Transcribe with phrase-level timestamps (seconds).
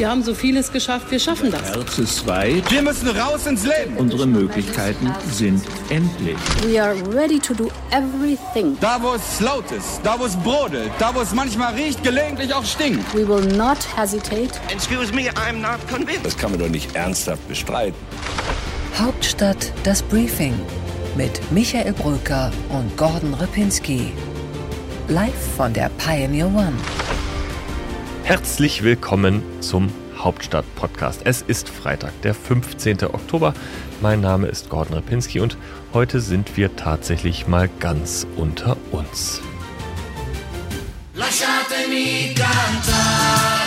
[0.00, 1.60] Wir haben so vieles geschafft, wir schaffen das.
[1.60, 2.70] Herz ist weit.
[2.70, 3.98] Wir müssen raus ins Leben.
[3.98, 6.38] Unsere Möglichkeiten sind endlich.
[6.62, 8.78] We are ready to do everything.
[8.80, 12.54] Da, wo es laut ist, da, wo es brodelt, da, wo es manchmal riecht, gelegentlich
[12.54, 13.14] auch stinkt.
[13.14, 14.58] We will not hesitate.
[14.70, 16.24] Excuse me, I'm not convinced.
[16.24, 17.98] Das kann man doch nicht ernsthaft bestreiten.
[18.98, 20.54] Hauptstadt das Briefing
[21.14, 24.14] mit Michael Bröker und Gordon Ripinski.
[25.08, 26.72] Live von der Pioneer One.
[28.30, 31.22] Herzlich willkommen zum Hauptstadt-Podcast.
[31.24, 33.02] Es ist Freitag, der 15.
[33.06, 33.54] Oktober.
[34.00, 35.58] Mein Name ist Gordon Repinski und
[35.92, 39.42] heute sind wir tatsächlich mal ganz unter uns.
[41.14, 43.59] Lasciatemi cantare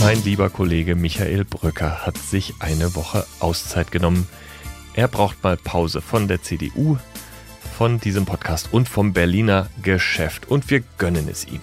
[0.00, 4.26] Mein lieber Kollege Michael Brücker hat sich eine Woche Auszeit genommen.
[4.94, 6.96] Er braucht mal Pause von der CDU,
[7.76, 11.60] von diesem Podcast und vom Berliner Geschäft und wir gönnen es ihm.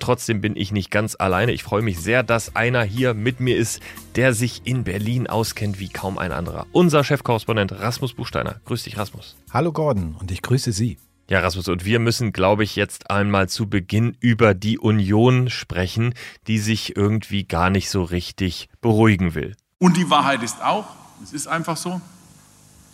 [0.00, 1.52] Trotzdem bin ich nicht ganz alleine.
[1.52, 3.80] Ich freue mich sehr, dass einer hier mit mir ist,
[4.16, 6.66] der sich in Berlin auskennt wie kaum ein anderer.
[6.72, 8.60] Unser Chefkorrespondent Rasmus Buchsteiner.
[8.64, 9.36] Grüß dich, Rasmus.
[9.52, 10.98] Hallo Gordon und ich grüße Sie.
[11.30, 16.14] Ja, Rasmus, und wir müssen, glaube ich, jetzt einmal zu Beginn über die Union sprechen,
[16.46, 19.56] die sich irgendwie gar nicht so richtig beruhigen will.
[19.78, 20.86] Und die Wahrheit ist auch,
[21.22, 22.00] es ist einfach so,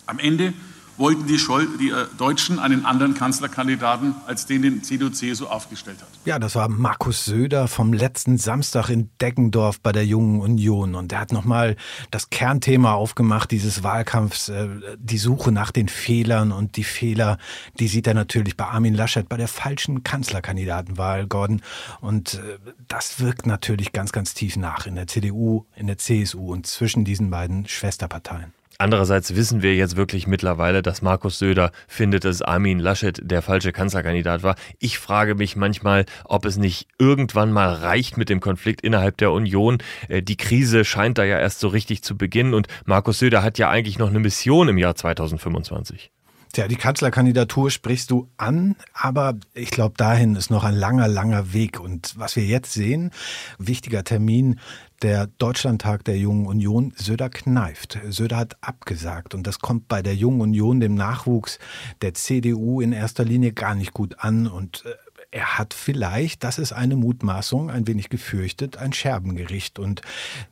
[0.07, 0.53] am Ende
[0.99, 1.39] wollten die,
[1.79, 6.09] die äh, Deutschen einen anderen Kanzlerkandidaten, als den den CDU-CSU aufgestellt hat.
[6.25, 10.95] Ja, das war Markus Söder vom letzten Samstag in Deggendorf bei der Jungen Union.
[10.95, 11.77] Und der hat nochmal
[12.11, 16.53] das Kernthema aufgemacht dieses Wahlkampfs, äh, die Suche nach den Fehlern.
[16.53, 17.39] Und die Fehler,
[17.79, 21.63] die sieht er natürlich bei Armin Laschet bei der falschen Kanzlerkandidatenwahl, Gordon.
[22.01, 26.53] Und äh, das wirkt natürlich ganz, ganz tief nach in der CDU, in der CSU
[26.53, 28.58] und zwischen diesen beiden Schwesterparteien.
[28.81, 33.73] Andererseits wissen wir jetzt wirklich mittlerweile, dass Markus Söder findet, dass Armin Laschet der falsche
[33.73, 34.55] Kanzlerkandidat war.
[34.79, 39.33] Ich frage mich manchmal, ob es nicht irgendwann mal reicht mit dem Konflikt innerhalb der
[39.33, 39.79] Union.
[40.09, 43.59] Äh, die Krise scheint da ja erst so richtig zu beginnen und Markus Söder hat
[43.59, 46.13] ja eigentlich noch eine Mission im Jahr 2025.
[46.53, 51.53] Tja, die Kanzlerkandidatur sprichst du an, aber ich glaube, dahin ist noch ein langer, langer
[51.53, 51.79] Weg.
[51.79, 53.11] Und was wir jetzt sehen,
[53.59, 54.59] wichtiger Termin,
[55.03, 57.99] der Deutschlandtag der Jungen Union, Söder kneift.
[58.09, 61.59] Söder hat abgesagt und das kommt bei der Jungen Union, dem Nachwuchs
[62.03, 64.95] der CDU in erster Linie gar nicht gut an und äh,
[65.31, 69.79] er hat vielleicht, das ist eine Mutmaßung, ein wenig gefürchtet, ein Scherbengericht.
[69.79, 70.01] Und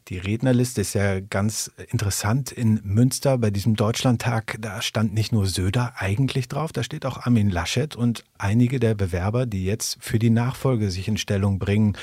[0.09, 2.53] die Rednerliste ist ja ganz interessant.
[2.53, 7.25] In Münster bei diesem Deutschlandtag, da stand nicht nur Söder eigentlich drauf, da steht auch
[7.25, 11.97] Armin Laschet und einige der Bewerber, die jetzt für die Nachfolge sich in Stellung bringen,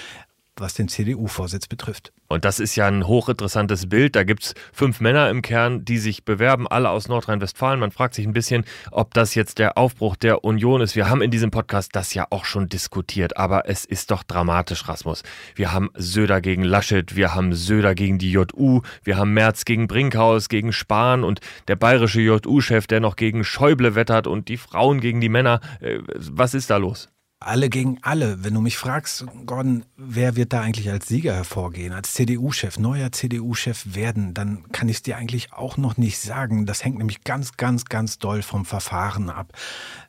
[0.58, 2.12] was den CDU-Vorsitz betrifft.
[2.28, 4.16] Und das ist ja ein hochinteressantes Bild.
[4.16, 7.80] Da gibt es fünf Männer im Kern, die sich bewerben, alle aus Nordrhein-Westfalen.
[7.80, 10.96] Man fragt sich ein bisschen, ob das jetzt der Aufbruch der Union ist.
[10.96, 14.88] Wir haben in diesem Podcast das ja auch schon diskutiert, aber es ist doch dramatisch,
[14.88, 15.24] Rasmus.
[15.56, 19.88] Wir haben Söder gegen Laschet, wir haben Söder gegen die JU, wir haben Merz gegen
[19.88, 25.02] Brinkhaus, gegen Spahn und der bayerische JU-Chef, der noch gegen Schäuble wettert und die Frauen
[25.02, 25.60] gegen die Männer.
[25.82, 27.13] Äh, was ist da los?
[27.46, 28.44] Alle gegen alle.
[28.44, 33.12] Wenn du mich fragst, Gordon, wer wird da eigentlich als Sieger hervorgehen, als CDU-Chef, neuer
[33.12, 36.66] CDU-Chef werden, dann kann ich es dir eigentlich auch noch nicht sagen.
[36.66, 39.54] Das hängt nämlich ganz, ganz, ganz doll vom Verfahren ab.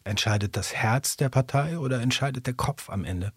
[0.05, 3.33] Entscheidet das Herz der Partei oder entscheidet der Kopf am Ende?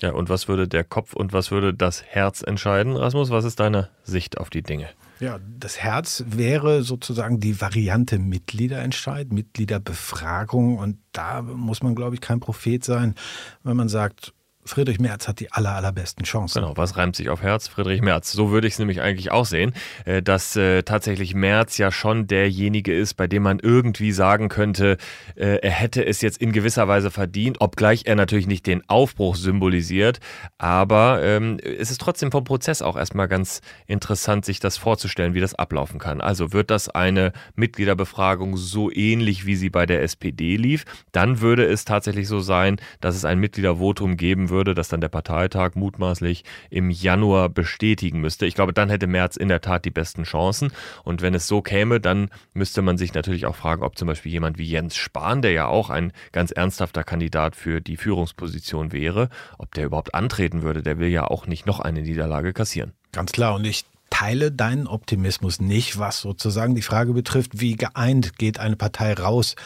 [0.00, 2.96] Ja, und was würde der Kopf und was würde das Herz entscheiden?
[2.96, 4.88] Rasmus, was ist deine Sicht auf die Dinge?
[5.22, 10.78] Ja, das Herz wäre sozusagen die Variante Mitgliederentscheid, Mitgliederbefragung.
[10.78, 13.14] Und da muss man, glaube ich, kein Prophet sein,
[13.62, 14.34] wenn man sagt,
[14.64, 16.62] Friedrich Merz hat die aller, allerbesten Chancen.
[16.62, 17.66] Genau, was reimt sich auf Herz?
[17.66, 18.30] Friedrich Merz.
[18.30, 19.72] So würde ich es nämlich eigentlich auch sehen,
[20.04, 24.98] äh, dass äh, tatsächlich Merz ja schon derjenige ist, bei dem man irgendwie sagen könnte,
[25.34, 29.34] äh, er hätte es jetzt in gewisser Weise verdient, obgleich er natürlich nicht den Aufbruch
[29.34, 30.20] symbolisiert.
[30.58, 35.40] Aber ähm, es ist trotzdem vom Prozess auch erstmal ganz interessant, sich das vorzustellen, wie
[35.40, 36.20] das ablaufen kann.
[36.20, 41.64] Also wird das eine Mitgliederbefragung so ähnlich, wie sie bei der SPD lief, dann würde
[41.64, 45.74] es tatsächlich so sein, dass es ein Mitgliedervotum geben würde würde, das dann der Parteitag
[45.74, 48.46] mutmaßlich im Januar bestätigen müsste.
[48.46, 50.70] Ich glaube, dann hätte Merz in der Tat die besten Chancen.
[51.02, 54.30] Und wenn es so käme, dann müsste man sich natürlich auch fragen, ob zum Beispiel
[54.30, 59.28] jemand wie Jens Spahn, der ja auch ein ganz ernsthafter Kandidat für die Führungsposition wäre,
[59.58, 60.84] ob der überhaupt antreten würde.
[60.84, 62.92] Der will ja auch nicht noch eine Niederlage kassieren.
[63.10, 63.54] Ganz klar.
[63.54, 68.76] Und ich teile deinen Optimismus nicht, was sozusagen die Frage betrifft, wie geeint geht eine
[68.76, 69.56] Partei raus,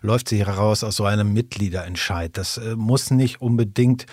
[0.00, 2.36] läuft sie heraus aus so einem Mitgliederentscheid.
[2.38, 4.06] Das äh, muss nicht unbedingt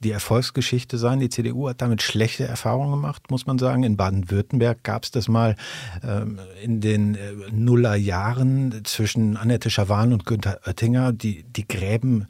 [0.00, 1.20] die Erfolgsgeschichte sein.
[1.20, 3.84] Die CDU hat damit schlechte Erfahrungen gemacht, muss man sagen.
[3.84, 5.54] In Baden-Württemberg gab es das mal
[6.02, 11.12] ähm, in den äh, Nullerjahren zwischen Annette Schawan und Günther Oettinger.
[11.12, 12.26] Die, die Gräben,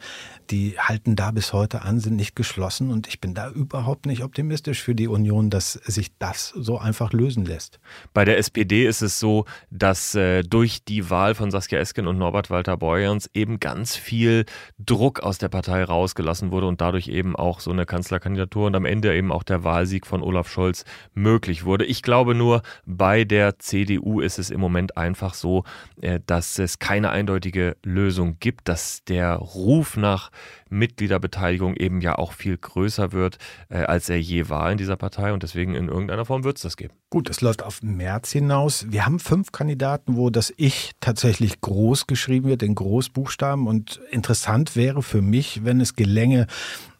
[0.50, 2.90] die halten da bis heute an, sind nicht geschlossen.
[2.90, 7.12] Und ich bin da überhaupt nicht optimistisch für die Union, dass sich das so einfach
[7.12, 7.78] lösen lässt.
[8.14, 12.18] Bei der SPD ist es so, dass äh, durch die Wahl von Saskia Esken und
[12.18, 14.44] Norbert Walter Borjans eben ganz viel
[14.78, 18.84] Druck aus der Partei rausgelassen wurde und dadurch eben auch so eine Kanzlerkandidatur und am
[18.84, 20.84] Ende eben auch der Wahlsieg von Olaf Scholz
[21.14, 21.84] möglich wurde.
[21.84, 25.64] Ich glaube nur, bei der CDU ist es im Moment einfach so,
[26.00, 30.30] äh, dass es keine eindeutige Lösung gibt, dass der Ruf nach
[30.68, 33.38] Mitgliederbeteiligung eben ja auch viel größer wird,
[33.68, 36.62] äh, als er je war in dieser Partei und deswegen in irgendeiner Form wird es
[36.62, 36.94] das geben.
[37.10, 38.86] Gut, es läuft auf März hinaus.
[38.90, 43.66] Wir haben fünf Kandidaten, wo das Ich tatsächlich groß geschrieben wird, in Großbuchstaben.
[43.66, 46.46] Und interessant wäre für mich, wenn es gelänge,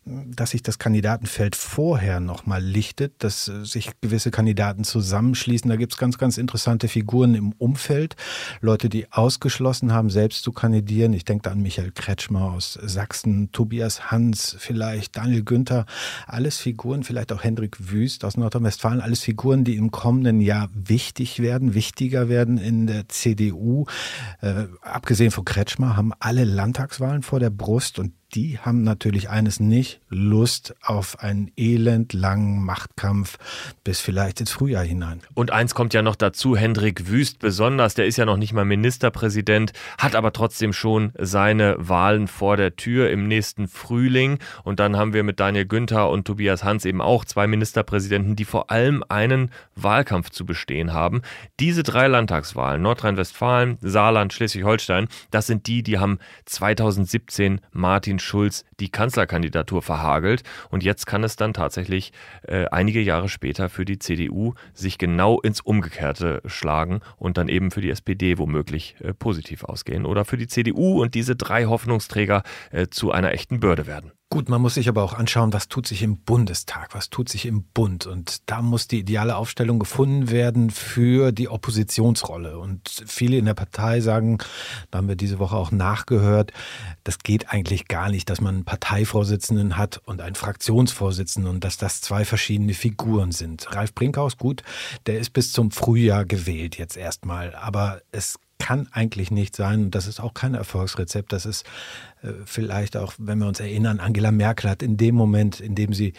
[0.07, 5.69] dass sich das Kandidatenfeld vorher nochmal lichtet, dass sich gewisse Kandidaten zusammenschließen.
[5.69, 8.15] Da gibt es ganz, ganz interessante Figuren im Umfeld.
[8.61, 11.13] Leute, die ausgeschlossen haben, selbst zu kandidieren.
[11.13, 15.87] Ich denke da an Michael Kretschmer aus Sachsen, Tobias Hans, vielleicht Daniel Günther.
[16.27, 19.01] Alles Figuren, vielleicht auch Hendrik Wüst aus Nordrhein-Westfalen.
[19.01, 23.87] Alles Figuren, die im kommenden Jahr wichtig werden, wichtiger werden in der CDU.
[24.41, 29.61] Äh, abgesehen von Kretschmer haben alle Landtagswahlen vor der Brust und die haben natürlich eines
[29.61, 33.39] nicht, Lust auf einen elendlangen Machtkampf
[33.85, 35.23] bis vielleicht ins Frühjahr hinein.
[35.35, 38.65] Und eins kommt ja noch dazu, Hendrik Wüst besonders, der ist ja noch nicht mal
[38.65, 44.39] Ministerpräsident, hat aber trotzdem schon seine Wahlen vor der Tür im nächsten Frühling.
[44.65, 48.45] Und dann haben wir mit Daniel Günther und Tobias Hans eben auch zwei Ministerpräsidenten, die
[48.45, 51.23] vor allem einen Wahlkampf zu bestehen haben.
[51.61, 58.91] Diese drei Landtagswahlen, Nordrhein-Westfalen, Saarland, Schleswig-Holstein, das sind die, die haben 2017 Martin Schulz die
[58.91, 60.43] Kanzlerkandidatur verhagelt.
[60.71, 65.41] Und jetzt kann es dann tatsächlich äh, einige Jahre später für die CDU sich genau
[65.41, 70.37] ins Umgekehrte schlagen und dann eben für die SPD womöglich äh, positiv ausgehen oder für
[70.37, 74.13] die CDU und diese drei Hoffnungsträger äh, zu einer echten Bürde werden.
[74.29, 77.47] Gut, man muss sich aber auch anschauen, was tut sich im Bundestag, was tut sich
[77.47, 78.07] im Bund.
[78.07, 82.59] Und da muss die ideale Aufstellung gefunden werden für die Oppositionsrolle.
[82.59, 84.39] Und viele in der Partei sagen,
[84.91, 86.53] da haben wir diese Woche auch nachgehört,
[87.05, 91.77] das geht eigentlich gar nicht, dass man einen Parteivorsitzenden hat und einen Fraktionsvorsitzenden und dass
[91.77, 93.73] das zwei verschiedene Figuren sind.
[93.77, 94.65] Ralf Brinkhaus, gut,
[95.07, 97.55] der ist bis zum Frühjahr gewählt jetzt erstmal.
[97.55, 99.85] Aber es kann eigentlich nicht sein.
[99.85, 101.33] Und das ist auch kein Erfolgsrezept.
[101.33, 101.65] Das ist
[102.23, 105.93] äh, vielleicht auch, wenn wir uns erinnern, Angela Merkel hat in dem Moment, in dem
[105.93, 106.13] sie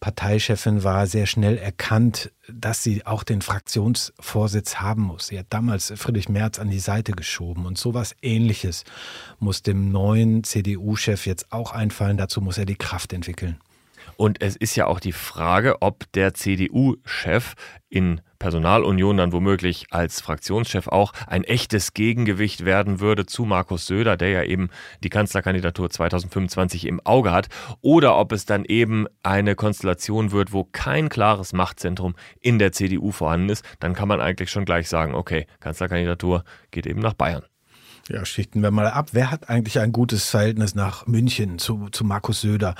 [0.00, 5.26] Parteichefin war, sehr schnell erkannt, dass sie auch den Fraktionsvorsitz haben muss.
[5.26, 7.66] Sie hat damals Friedrich Merz an die Seite geschoben.
[7.66, 8.84] Und sowas ähnliches
[9.38, 12.16] muss dem neuen CDU-Chef jetzt auch einfallen.
[12.16, 13.60] Dazu muss er die Kraft entwickeln.
[14.16, 17.54] Und es ist ja auch die Frage, ob der CDU-Chef
[17.90, 24.16] in Personalunion dann womöglich als Fraktionschef auch ein echtes Gegengewicht werden würde zu Markus Söder,
[24.16, 24.70] der ja eben
[25.04, 27.48] die Kanzlerkandidatur 2025 im Auge hat,
[27.82, 33.12] oder ob es dann eben eine Konstellation wird, wo kein klares Machtzentrum in der CDU
[33.12, 37.44] vorhanden ist, dann kann man eigentlich schon gleich sagen, okay, Kanzlerkandidatur geht eben nach Bayern.
[38.08, 39.10] Ja, schichten wir mal ab.
[39.12, 42.74] Wer hat eigentlich ein gutes Verhältnis nach München zu, zu Markus Söder?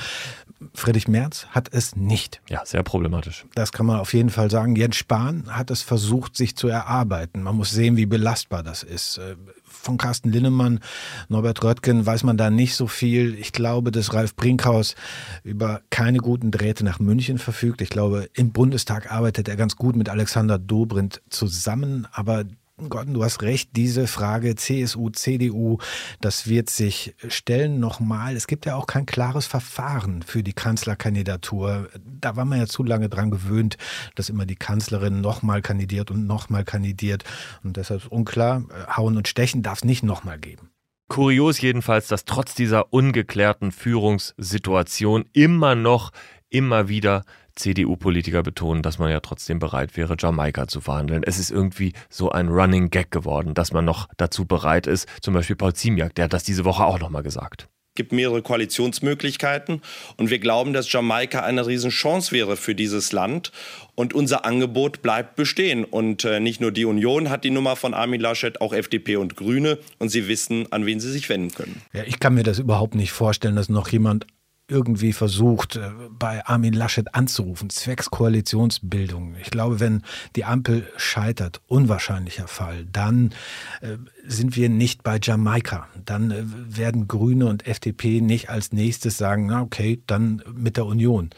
[0.75, 2.41] Friedrich Merz hat es nicht.
[2.49, 3.47] Ja, sehr problematisch.
[3.55, 4.77] Das kann man auf jeden Fall sagen.
[4.77, 7.43] Jens Spahn hat es versucht, sich zu erarbeiten.
[7.43, 9.19] Man muss sehen, wie belastbar das ist.
[9.19, 10.81] Äh, von Carsten Linnemann,
[11.29, 13.35] Norbert Röttgen weiß man da nicht so viel.
[13.35, 14.95] Ich glaube, dass Ralf Brinkhaus
[15.43, 17.81] über keine guten Drähte nach München verfügt.
[17.81, 22.45] Ich glaube, im Bundestag arbeitet er ganz gut mit Alexander Dobrindt zusammen, aber
[22.89, 25.79] Gordon, du hast recht, diese Frage CSU, CDU,
[26.21, 28.37] das wird sich stellen nochmal.
[28.37, 31.89] Es gibt ja auch kein klares Verfahren für die Kanzlerkandidatur.
[32.05, 33.77] Da war man ja zu lange dran gewöhnt,
[34.15, 37.25] dass immer die Kanzlerin nochmal kandidiert und nochmal kandidiert.
[37.63, 38.65] Und deshalb ist unklar,
[38.97, 40.71] Hauen und Stechen darf es nicht nochmal geben.
[41.09, 46.13] Kurios jedenfalls, dass trotz dieser ungeklärten Führungssituation immer noch,
[46.49, 47.25] immer wieder
[47.57, 51.23] CDU-Politiker betonen, dass man ja trotzdem bereit wäre, Jamaika zu verhandeln.
[51.25, 55.09] Es ist irgendwie so ein Running Gag geworden, dass man noch dazu bereit ist.
[55.21, 57.69] Zum Beispiel Paul Ziemiak, der hat das diese Woche auch nochmal gesagt
[58.01, 59.83] gibt mehrere Koalitionsmöglichkeiten
[60.17, 63.53] und wir glauben, dass Jamaika eine Riesenchance wäre für dieses Land
[63.95, 67.93] und unser Angebot bleibt bestehen und äh, nicht nur die Union hat die Nummer von
[67.93, 71.83] Armin Laschet, auch FDP und Grüne und sie wissen, an wen sie sich wenden können.
[71.93, 74.27] Ja, ich kann mir das überhaupt nicht vorstellen, dass noch jemand
[74.71, 79.35] irgendwie versucht, äh, bei Armin Laschet anzurufen, zwecks Koalitionsbildung.
[79.41, 80.03] Ich glaube, wenn
[80.37, 83.33] die Ampel scheitert, unwahrscheinlicher Fall, dann
[83.81, 83.97] äh,
[84.27, 85.89] sind wir nicht bei Jamaika.
[86.05, 90.87] Dann äh, werden Grüne und FDP nicht als nächstes sagen, na okay, dann mit der
[90.87, 91.31] Union.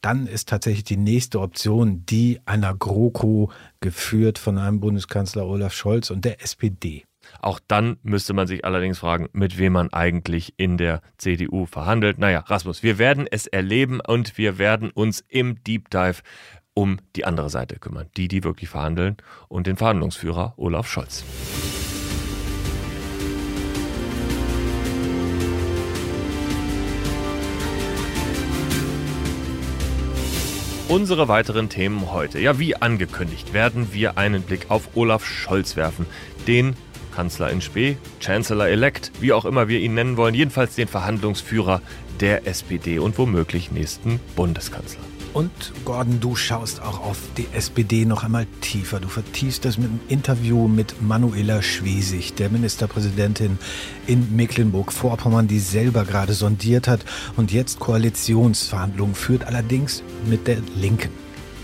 [0.00, 3.50] Dann ist tatsächlich die nächste Option die einer GroKo
[3.80, 7.04] geführt von einem Bundeskanzler Olaf Scholz und der SPD.
[7.40, 12.18] Auch dann müsste man sich allerdings fragen, mit wem man eigentlich in der CDU verhandelt.
[12.18, 16.22] Naja, Rasmus, wir werden es erleben und wir werden uns im Deep Dive
[16.74, 18.08] um die andere Seite kümmern.
[18.16, 19.16] Die, die wirklich verhandeln
[19.48, 21.24] und den Verhandlungsführer Olaf Scholz.
[30.86, 32.38] Unsere weiteren Themen heute.
[32.38, 36.04] Ja, wie angekündigt, werden wir einen Blick auf Olaf Scholz werfen,
[36.46, 36.76] den
[37.14, 41.80] Kanzler in Spee, Chancellor-elect, wie auch immer wir ihn nennen wollen, jedenfalls den Verhandlungsführer
[42.20, 45.02] der SPD und womöglich nächsten Bundeskanzler.
[45.34, 45.50] Und
[45.84, 49.00] Gordon, du schaust auch auf die SPD noch einmal tiefer.
[49.00, 53.58] Du vertiefst das mit einem Interview mit Manuela Schwesig, der Ministerpräsidentin
[54.06, 57.00] in Mecklenburg-Vorpommern, die selber gerade sondiert hat
[57.36, 61.10] und jetzt Koalitionsverhandlungen führt, allerdings mit der Linken.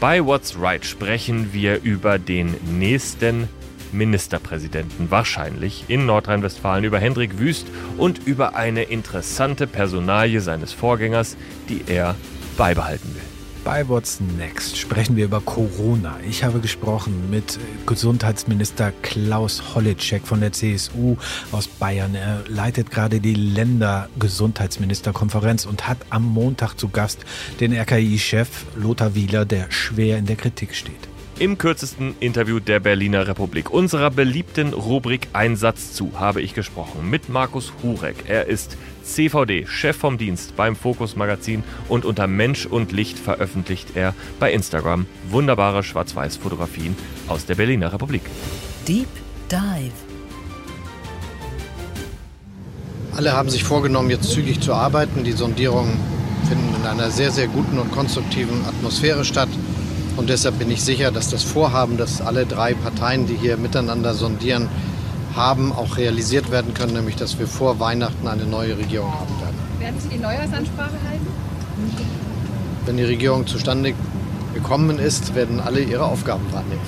[0.00, 3.48] Bei What's Right sprechen wir über den nächsten
[3.92, 7.66] Ministerpräsidenten wahrscheinlich in Nordrhein-Westfalen über Hendrik Wüst
[7.96, 11.36] und über eine interessante Personalie seines Vorgängers,
[11.68, 12.14] die er
[12.56, 13.22] beibehalten will.
[13.62, 16.16] Bei What's Next sprechen wir über Corona.
[16.26, 21.18] Ich habe gesprochen mit Gesundheitsminister Klaus Hollitschek von der CSU
[21.52, 22.14] aus Bayern.
[22.14, 27.18] Er leitet gerade die Ländergesundheitsministerkonferenz und hat am Montag zu Gast
[27.60, 31.09] den RKI-Chef Lothar Wieler, der schwer in der Kritik steht
[31.40, 37.30] im kürzesten Interview der Berliner Republik, unserer beliebten Rubrik Einsatz zu, habe ich gesprochen mit
[37.30, 38.24] Markus Hurek.
[38.28, 43.96] Er ist CVD, Chef vom Dienst beim Fokus Magazin und unter Mensch und Licht veröffentlicht
[43.96, 46.94] er bei Instagram wunderbare Schwarz-Weiß-Fotografien
[47.26, 48.22] aus der Berliner Republik.
[48.86, 49.08] Deep
[49.50, 49.92] Dive.
[53.16, 55.24] Alle haben sich vorgenommen, jetzt zügig zu arbeiten.
[55.24, 55.98] Die Sondierungen
[56.46, 59.48] finden in einer sehr, sehr guten und konstruktiven Atmosphäre statt.
[60.20, 64.12] Und deshalb bin ich sicher, dass das Vorhaben, das alle drei Parteien, die hier miteinander
[64.12, 64.68] sondieren,
[65.34, 69.56] haben, auch realisiert werden können, nämlich dass wir vor Weihnachten eine neue Regierung haben werden.
[69.78, 71.26] Werden Sie die Neujahrsansprache halten?
[72.84, 73.94] Wenn die Regierung zustande
[74.52, 76.82] gekommen ist, werden alle ihre Aufgaben wahrnehmen.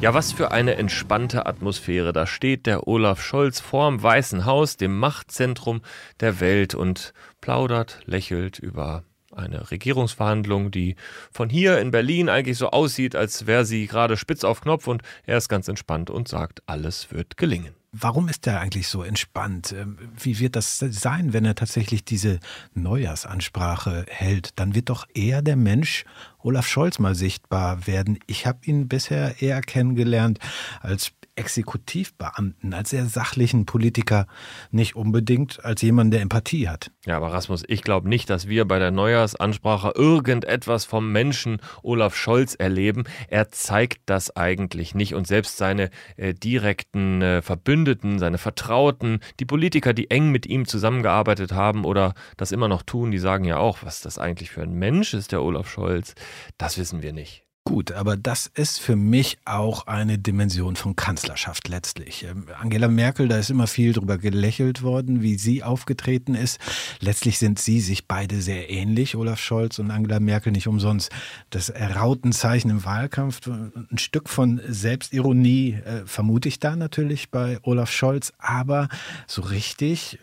[0.00, 2.14] Ja, was für eine entspannte Atmosphäre.
[2.14, 5.82] Da steht der Olaf Scholz vorm Weißen Haus, dem Machtzentrum
[6.20, 9.04] der Welt und plaudert, lächelt über
[9.36, 10.96] eine Regierungsverhandlung, die
[11.30, 15.02] von hier in Berlin eigentlich so aussieht, als wäre sie gerade spitz auf Knopf und
[15.26, 17.74] er ist ganz entspannt und sagt, alles wird gelingen.
[17.96, 19.72] Warum ist er eigentlich so entspannt?
[19.72, 22.40] Ähm, wie wird das sein, wenn er tatsächlich diese
[22.74, 24.58] Neujahrsansprache hält?
[24.58, 26.04] Dann wird doch eher der Mensch
[26.42, 28.18] Olaf Scholz mal sichtbar werden.
[28.26, 30.40] Ich habe ihn bisher eher kennengelernt
[30.80, 34.26] als Exekutivbeamten, als sehr sachlichen Politiker,
[34.70, 36.90] nicht unbedingt als jemand, der Empathie hat.
[37.06, 42.14] Ja, aber Rasmus, ich glaube nicht, dass wir bei der Neujahrsansprache irgendetwas vom Menschen Olaf
[42.16, 43.04] Scholz erleben.
[43.28, 49.44] Er zeigt das eigentlich nicht und selbst seine äh, direkten äh, Verbündeten, seine Vertrauten, die
[49.44, 53.58] Politiker, die eng mit ihm zusammengearbeitet haben oder das immer noch tun, die sagen ja
[53.58, 56.14] auch, was das eigentlich für ein Mensch ist, der Olaf Scholz.
[56.58, 57.43] Das wissen wir nicht.
[57.66, 62.24] Gut, aber das ist für mich auch eine Dimension von Kanzlerschaft letztlich.
[62.24, 66.60] Ähm, Angela Merkel, da ist immer viel drüber gelächelt worden, wie sie aufgetreten ist.
[67.00, 71.10] Letztlich sind sie sich beide sehr ähnlich, Olaf Scholz und Angela Merkel nicht umsonst.
[71.48, 77.90] Das Rautenzeichen im Wahlkampf, ein Stück von Selbstironie äh, vermute ich da natürlich bei Olaf
[77.90, 78.90] Scholz, aber
[79.26, 80.18] so richtig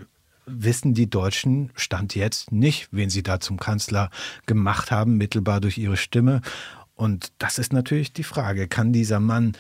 [0.45, 4.09] wissen die Deutschen Stand jetzt nicht, wen sie da zum Kanzler
[4.45, 6.41] gemacht haben, mittelbar durch ihre Stimme.
[7.01, 9.53] Und das ist natürlich die Frage, kann dieser Mann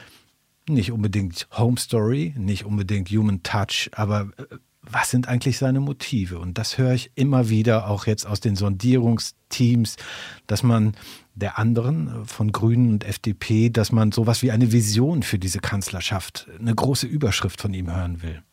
[0.69, 6.37] nicht unbedingt Home Story, nicht unbedingt Human Touch, aber äh, was sind eigentlich seine Motive?
[6.37, 9.95] Und das höre ich immer wieder auch jetzt aus den Sondierungsteams,
[10.45, 10.93] dass man
[11.33, 15.61] der anderen äh, von Grünen und FDP, dass man sowas wie eine Vision für diese
[15.61, 18.43] Kanzlerschaft, eine große Überschrift von ihm hören will.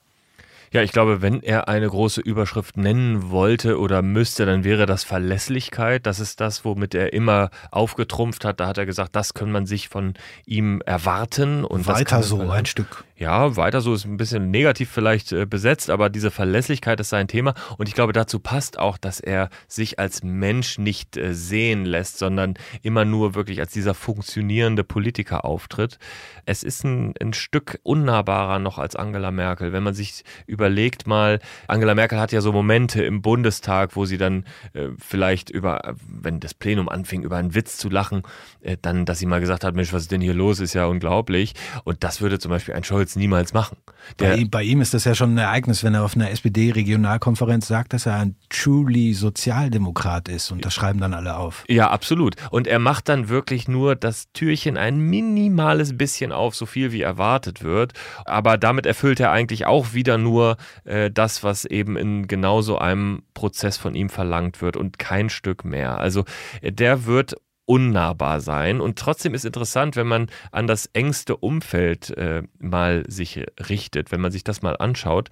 [0.73, 5.05] Ja, ich glaube, wenn er eine große Überschrift nennen wollte oder müsste, dann wäre das
[5.05, 6.07] Verlässlichkeit.
[6.07, 8.61] Das ist das, womit er immer aufgetrumpft hat.
[8.61, 11.65] Da hat er gesagt, das kann man sich von ihm erwarten.
[11.65, 13.05] Und Weiter so, ein Stück.
[13.19, 17.27] Ja, weiter so ist ein bisschen negativ vielleicht äh, besetzt, aber diese Verlässlichkeit ist sein
[17.27, 17.55] Thema.
[17.77, 22.19] Und ich glaube, dazu passt auch, dass er sich als Mensch nicht äh, sehen lässt,
[22.19, 25.99] sondern immer nur wirklich als dieser funktionierende Politiker auftritt.
[26.47, 29.73] Es ist ein, ein Stück unnahbarer noch als Angela Merkel.
[29.73, 34.19] Wenn man sich überlegt mal, Angela Merkel hat ja so Momente im Bundestag, wo sie
[34.19, 34.45] dann
[34.75, 38.23] äh, vielleicht über, wenn das Plenum anfing, über einen Witz zu lachen,
[38.61, 40.87] äh, dann, dass sie mal gesagt hat, Mensch, was ist denn hier los, ist ja
[40.87, 41.55] unglaublich.
[41.83, 43.77] Und das würde zum Beispiel ein Scholz niemals machen.
[44.17, 47.67] Bei ihm, bei ihm ist das ja schon ein Ereignis, wenn er auf einer SPD-Regionalkonferenz
[47.69, 50.50] sagt, dass er ein truly Sozialdemokrat ist.
[50.50, 51.65] Und das schreiben dann alle auf.
[51.69, 52.37] Ja, absolut.
[52.50, 57.03] Und er macht dann wirklich nur das Türchen ein minimales bisschen auf, so viel wie
[57.03, 57.93] erwartet wird.
[58.25, 62.79] Aber damit erfüllt er eigentlich auch wieder nur äh, das, was eben in genau so
[62.79, 65.99] einem Prozess von ihm verlangt wird und kein Stück mehr.
[65.99, 66.25] Also
[66.62, 67.37] der wird
[67.69, 68.81] unnahbar sein.
[68.81, 74.23] Und trotzdem ist interessant, wenn man an das engste Umfeld äh, mal sich richtet, wenn
[74.23, 75.29] man sich das mal anschaut.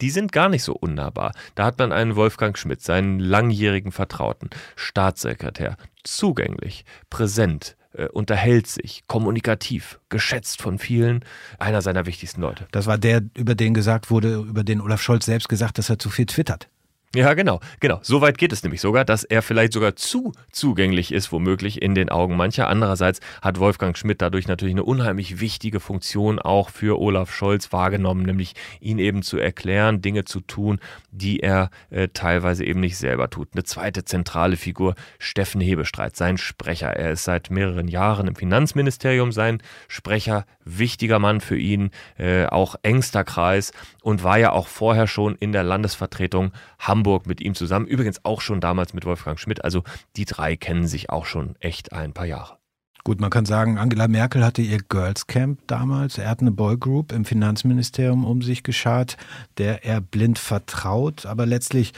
[0.00, 1.32] Die sind gar nicht so unnahbar.
[1.54, 9.04] Da hat man einen Wolfgang Schmidt, seinen langjährigen Vertrauten, Staatssekretär, zugänglich, präsent, äh, unterhält sich,
[9.06, 11.24] kommunikativ, geschätzt von vielen,
[11.58, 12.66] einer seiner wichtigsten Leute.
[12.72, 15.98] Das war der, über den gesagt wurde, über den Olaf Scholz selbst gesagt, dass er
[15.98, 16.68] zu viel twittert.
[17.14, 18.00] Ja, genau, genau.
[18.02, 21.94] So weit geht es nämlich sogar, dass er vielleicht sogar zu zugänglich ist, womöglich in
[21.94, 22.68] den Augen mancher.
[22.68, 28.24] Andererseits hat Wolfgang Schmidt dadurch natürlich eine unheimlich wichtige Funktion auch für Olaf Scholz wahrgenommen,
[28.24, 30.80] nämlich ihn eben zu erklären, Dinge zu tun,
[31.12, 33.50] die er äh, teilweise eben nicht selber tut.
[33.52, 36.88] Eine zweite zentrale Figur, Steffen Hebestreit, sein Sprecher.
[36.96, 42.74] Er ist seit mehreren Jahren im Finanzministerium sein Sprecher, wichtiger Mann für ihn, äh, auch
[42.82, 47.54] engster Kreis und war ja auch vorher schon in der Landesvertretung Hamburg Hamburg mit ihm
[47.54, 47.86] zusammen.
[47.86, 49.62] Übrigens auch schon damals mit Wolfgang Schmidt.
[49.62, 49.82] Also
[50.16, 52.56] die drei kennen sich auch schon echt ein paar Jahre.
[53.04, 56.16] Gut, man kann sagen, Angela Merkel hatte ihr Girls Camp damals.
[56.16, 59.18] Er hat eine Boygroup im Finanzministerium um sich geschart,
[59.58, 61.26] der er blind vertraut.
[61.26, 61.92] Aber letztlich,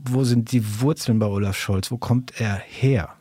[0.00, 1.90] wo sind die Wurzeln bei Olaf Scholz?
[1.90, 3.16] Wo kommt er her?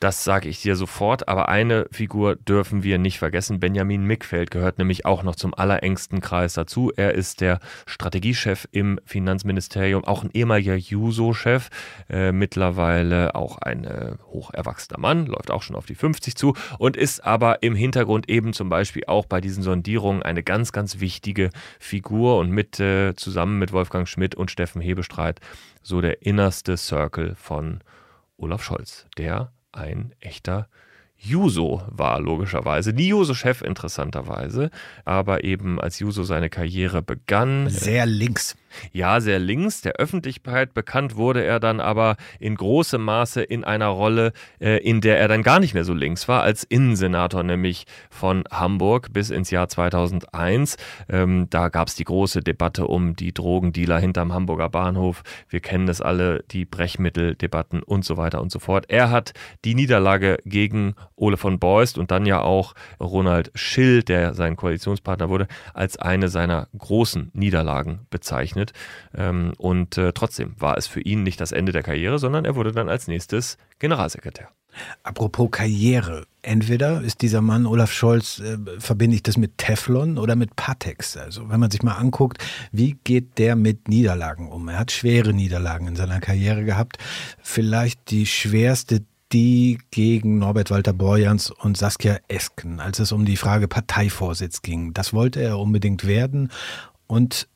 [0.00, 3.58] Das sage ich dir sofort, aber eine Figur dürfen wir nicht vergessen.
[3.58, 6.92] Benjamin Mickfeld gehört nämlich auch noch zum allerengsten Kreis dazu.
[6.94, 11.68] Er ist der Strategiechef im Finanzministerium, auch ein ehemaliger Juso-Chef,
[12.08, 16.96] äh, mittlerweile auch ein äh, hocherwachsener Mann, läuft auch schon auf die 50 zu und
[16.96, 21.50] ist aber im Hintergrund eben zum Beispiel auch bei diesen Sondierungen eine ganz, ganz wichtige
[21.80, 25.40] Figur und mit äh, zusammen mit Wolfgang Schmidt und Steffen Hebestreit
[25.82, 27.80] so der innerste Circle von
[28.36, 30.68] Olaf Scholz, der ein echter
[31.20, 32.92] Juso war, logischerweise.
[32.92, 34.70] Nie Juso-Chef, interessanterweise,
[35.04, 37.68] aber eben als Juso seine Karriere begann.
[37.68, 38.56] Sehr links.
[38.92, 39.80] Ja, sehr links.
[39.80, 45.00] Der Öffentlichkeit bekannt wurde er dann aber in großem Maße in einer Rolle, äh, in
[45.00, 49.30] der er dann gar nicht mehr so links war, als Innensenator, nämlich von Hamburg bis
[49.30, 50.76] ins Jahr 2001.
[51.08, 55.22] Ähm, da gab es die große Debatte um die Drogendealer hinterm Hamburger Bahnhof.
[55.48, 58.86] Wir kennen das alle, die Brechmitteldebatten und so weiter und so fort.
[58.88, 59.32] Er hat
[59.64, 65.28] die Niederlage gegen Ole von Beust und dann ja auch Ronald Schill, der sein Koalitionspartner
[65.28, 68.72] wurde, als eine seiner großen Niederlagen bezeichnet bezeichnet.
[69.16, 72.56] Ähm, und äh, trotzdem war es für ihn nicht das Ende der Karriere, sondern er
[72.56, 74.48] wurde dann als nächstes Generalsekretär.
[75.02, 76.26] Apropos Karriere.
[76.42, 81.16] Entweder ist dieser Mann Olaf Scholz, äh, verbinde ich das mit Teflon oder mit Patex.
[81.16, 84.68] Also wenn man sich mal anguckt, wie geht der mit Niederlagen um?
[84.68, 86.98] Er hat schwere Niederlagen in seiner Karriere gehabt.
[87.42, 93.36] Vielleicht die schwerste die gegen Norbert Walter Borjans und Saskia Esken, als es um die
[93.36, 94.94] Frage Parteivorsitz ging.
[94.94, 96.50] Das wollte er unbedingt werden
[97.06, 97.46] und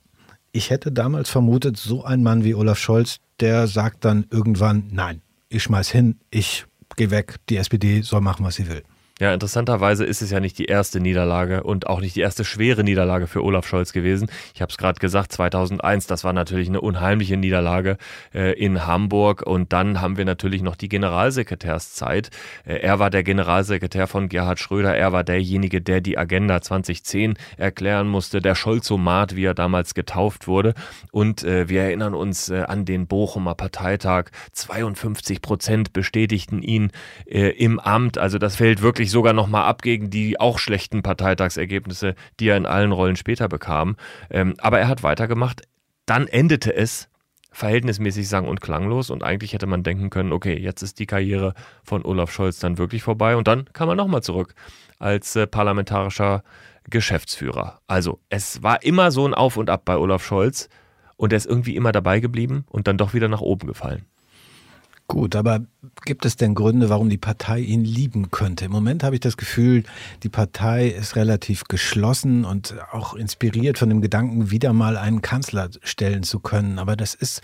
[0.52, 5.22] ich hätte damals vermutet, so ein Mann wie Olaf Scholz, der sagt dann irgendwann, nein,
[5.48, 8.82] ich schmeiß hin, ich gehe weg, die SPD soll machen, was sie will.
[9.22, 12.82] Ja, interessanterweise ist es ja nicht die erste Niederlage und auch nicht die erste schwere
[12.82, 14.28] Niederlage für Olaf Scholz gewesen.
[14.52, 17.98] Ich habe es gerade gesagt, 2001, das war natürlich eine unheimliche Niederlage
[18.34, 19.42] äh, in Hamburg.
[19.46, 22.30] Und dann haben wir natürlich noch die Generalsekretärszeit.
[22.64, 27.34] Äh, er war der Generalsekretär von Gerhard Schröder, er war derjenige, der die Agenda 2010
[27.56, 30.74] erklären musste, der Scholzomat, wie er damals getauft wurde.
[31.12, 36.90] Und äh, wir erinnern uns äh, an den Bochumer Parteitag, 52 Prozent bestätigten ihn
[37.26, 42.14] äh, im Amt, also das fällt wirklich sogar nochmal ab gegen die auch schlechten Parteitagsergebnisse,
[42.40, 43.96] die er in allen Rollen später bekam.
[44.30, 45.62] Ähm, aber er hat weitergemacht.
[46.06, 47.08] Dann endete es
[47.52, 51.54] verhältnismäßig sang- und klanglos und eigentlich hätte man denken können, okay, jetzt ist die Karriere
[51.84, 54.54] von Olaf Scholz dann wirklich vorbei und dann kam er nochmal zurück
[54.98, 56.42] als äh, parlamentarischer
[56.88, 57.80] Geschäftsführer.
[57.86, 60.68] Also es war immer so ein Auf und Ab bei Olaf Scholz
[61.16, 64.06] und er ist irgendwie immer dabei geblieben und dann doch wieder nach oben gefallen.
[65.12, 65.60] Gut, aber
[66.06, 68.64] gibt es denn Gründe, warum die Partei ihn lieben könnte?
[68.64, 69.82] Im Moment habe ich das Gefühl,
[70.22, 75.68] die Partei ist relativ geschlossen und auch inspiriert von dem Gedanken, wieder mal einen Kanzler
[75.82, 76.78] stellen zu können.
[76.78, 77.42] Aber das ist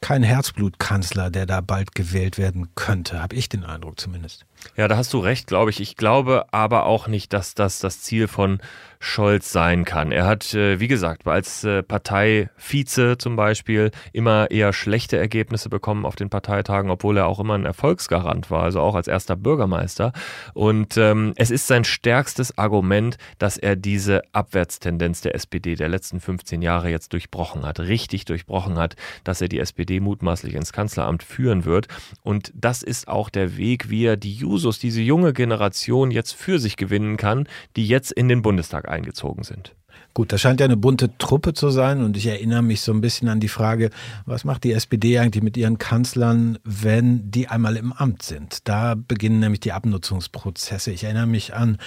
[0.00, 4.46] kein Herzblutkanzler, der da bald gewählt werden könnte, habe ich den Eindruck zumindest.
[4.76, 5.80] Ja, da hast du recht, glaube ich.
[5.80, 8.58] Ich glaube aber auch nicht, dass das das Ziel von
[9.04, 10.12] Scholz sein kann.
[10.12, 16.06] Er hat, äh, wie gesagt, als äh, Parteivize zum Beispiel immer eher schlechte Ergebnisse bekommen
[16.06, 20.12] auf den Parteitagen, obwohl er auch immer ein Erfolgsgarant war, also auch als erster Bürgermeister.
[20.54, 26.20] Und ähm, es ist sein stärkstes Argument, dass er diese Abwärtstendenz der SPD der letzten
[26.20, 31.24] 15 Jahre jetzt durchbrochen hat, richtig durchbrochen hat, dass er die SPD mutmaßlich ins Kanzleramt
[31.24, 31.88] führen wird.
[32.22, 36.60] Und das ist auch der Weg, wie er die Jusos, diese junge Generation jetzt für
[36.60, 39.74] sich gewinnen kann, die jetzt in den Bundestag eingezogen sind.
[40.14, 43.00] Gut, das scheint ja eine bunte Truppe zu sein und ich erinnere mich so ein
[43.00, 43.90] bisschen an die Frage,
[44.26, 48.68] was macht die SPD eigentlich mit ihren Kanzlern, wenn die einmal im Amt sind?
[48.68, 50.90] Da beginnen nämlich die Abnutzungsprozesse.
[50.90, 51.78] Ich erinnere mich an,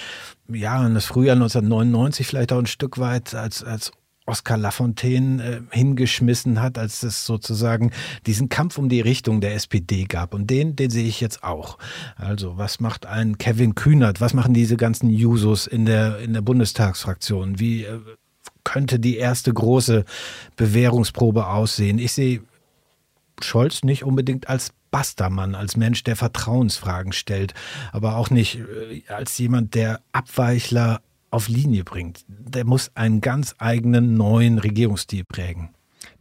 [0.48, 3.92] ja, an das Frühjahr 1999 vielleicht auch ein Stück weit, als, als
[4.26, 7.92] Oskar Lafontaine äh, hingeschmissen hat, als es sozusagen
[8.26, 10.34] diesen Kampf um die Richtung der SPD gab.
[10.34, 11.78] Und den, den sehe ich jetzt auch.
[12.16, 14.20] Also, was macht ein Kevin Kühnert?
[14.20, 17.58] Was machen diese ganzen Jusos in der, in der Bundestagsfraktion?
[17.58, 18.00] Wie äh,
[18.64, 20.04] könnte die erste große
[20.56, 21.98] Bewährungsprobe aussehen?
[21.98, 22.42] Ich sehe
[23.40, 27.54] Scholz nicht unbedingt als Bastermann, als Mensch, der Vertrauensfragen stellt,
[27.92, 31.00] aber auch nicht äh, als jemand, der Abweichler
[31.36, 32.24] auf Linie bringt.
[32.28, 35.68] Der muss einen ganz eigenen neuen Regierungsstil prägen.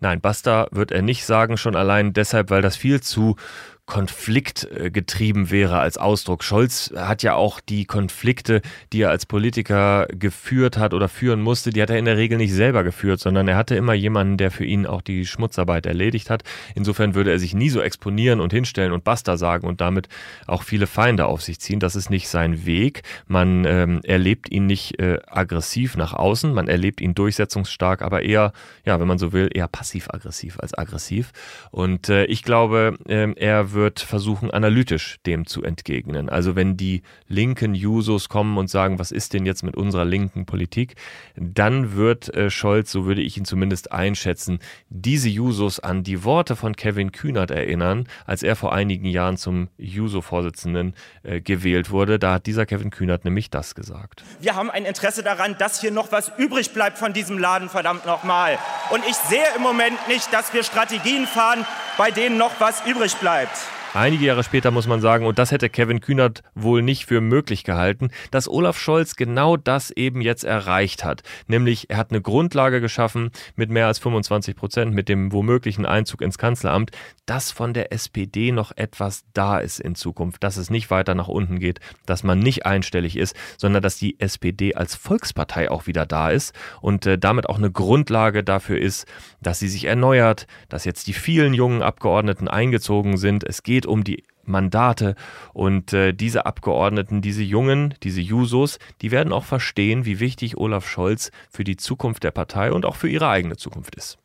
[0.02, 3.38] Nein, Basta wird er nicht sagen, schon allein deshalb, weil das viel zu
[3.86, 6.44] konfliktgetrieben wäre als Ausdruck.
[6.44, 11.70] Scholz hat ja auch die Konflikte, die er als Politiker geführt hat oder führen musste,
[11.70, 14.50] die hat er in der Regel nicht selber geführt, sondern er hatte immer jemanden, der
[14.50, 16.44] für ihn auch die Schmutzarbeit erledigt hat.
[16.74, 20.10] Insofern würde er sich nie so exponieren und hinstellen und Basta sagen und damit
[20.48, 21.80] auch viele Feinde auf sich ziehen.
[21.80, 23.04] Das ist nicht sein Weg.
[23.28, 28.52] Man ähm, erlebt ihn nicht äh, aggressiv nach außen, man erlebt ihn durchsetzungsstark, aber eher,
[28.84, 31.34] ja, wenn man so will, eher passiv-aggressiv als aggressiv.
[31.70, 36.28] Und äh, ich glaube, äh, er wird versuchen, analytisch dem zu entgegnen.
[36.30, 40.48] Also wenn die linken Jusos kommen und sagen, was ist denn jetzt mit unserer linken
[40.48, 40.96] Politik,
[41.36, 44.58] dann wird äh, Scholz, so würde ich ihn zumindest einschätzen,
[44.90, 49.68] diese Jusos an die Worte von Kevin Kühnert erinnern, als er vor einigen Jahren zum
[49.78, 52.18] Juso-Vorsitzenden äh, gewählt wurde.
[52.18, 54.24] Da hat dieser Kevin Kühnert nämlich das gesagt.
[54.40, 58.06] Wir haben ein Interesse daran, dass hier noch was übrig bleibt von diesem Laden, verdammt
[58.06, 58.58] nochmal.
[58.90, 61.66] Und ich sehe im Moment nicht, dass wir Strategien fahren,
[61.98, 63.58] bei denen noch was übrig bleibt.
[63.96, 67.64] Einige Jahre später muss man sagen, und das hätte Kevin Kühnert wohl nicht für möglich
[67.64, 71.24] gehalten, dass Olaf Scholz genau das eben jetzt erreicht hat.
[71.48, 76.20] Nämlich, er hat eine Grundlage geschaffen mit mehr als 25 Prozent, mit dem womöglichen Einzug
[76.20, 76.92] ins Kanzleramt,
[77.26, 81.30] dass von der SPD noch etwas da ist in Zukunft, dass es nicht weiter nach
[81.30, 86.06] unten geht, dass man nicht einstellig ist, sondern dass die SPD als Volkspartei auch wieder
[86.06, 89.08] da ist und äh, damit auch eine Grundlage dafür ist,
[89.42, 93.46] dass sie sich erneuert, dass jetzt die vielen jungen Abgeordneten eingezogen sind.
[93.46, 95.16] Es geht um die Mandate
[95.54, 100.88] und äh, diese Abgeordneten, diese Jungen, diese Jusos, die werden auch verstehen, wie wichtig Olaf
[100.88, 104.18] Scholz für die Zukunft der Partei und auch für ihre eigene Zukunft ist.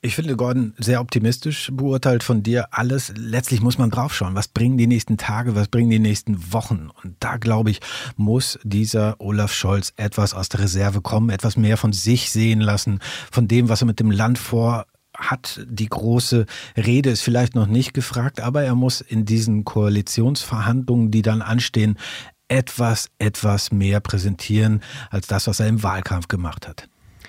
[0.00, 3.12] Ich finde, Gordon, sehr optimistisch beurteilt von dir alles.
[3.16, 4.36] Letztlich muss man draufschauen.
[4.36, 6.88] Was bringen die nächsten Tage, was bringen die nächsten Wochen?
[7.02, 7.80] Und da, glaube ich,
[8.16, 13.00] muss dieser Olaf Scholz etwas aus der Reserve kommen, etwas mehr von sich sehen lassen,
[13.32, 14.86] von dem, was er mit dem Land vor
[15.18, 21.10] hat die große Rede ist vielleicht noch nicht gefragt, aber er muss in diesen Koalitionsverhandlungen,
[21.10, 21.98] die dann anstehen,
[22.46, 26.88] etwas, etwas mehr präsentieren als das, was er im Wahlkampf gemacht hat.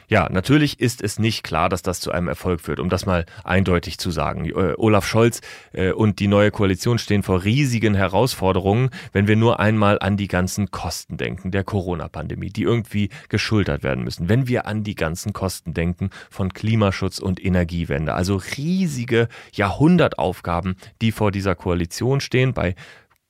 [0.09, 3.27] Ja, natürlich ist es nicht klar, dass das zu einem Erfolg führt, um das mal
[3.43, 4.45] eindeutig zu sagen.
[4.45, 5.41] Äh, Olaf Scholz
[5.71, 10.27] äh, und die neue Koalition stehen vor riesigen Herausforderungen, wenn wir nur einmal an die
[10.27, 14.29] ganzen Kosten denken, der Corona-Pandemie, die irgendwie geschultert werden müssen.
[14.29, 21.11] Wenn wir an die ganzen Kosten denken von Klimaschutz und Energiewende, also riesige Jahrhundertaufgaben, die
[21.11, 22.73] vor dieser Koalition stehen, bei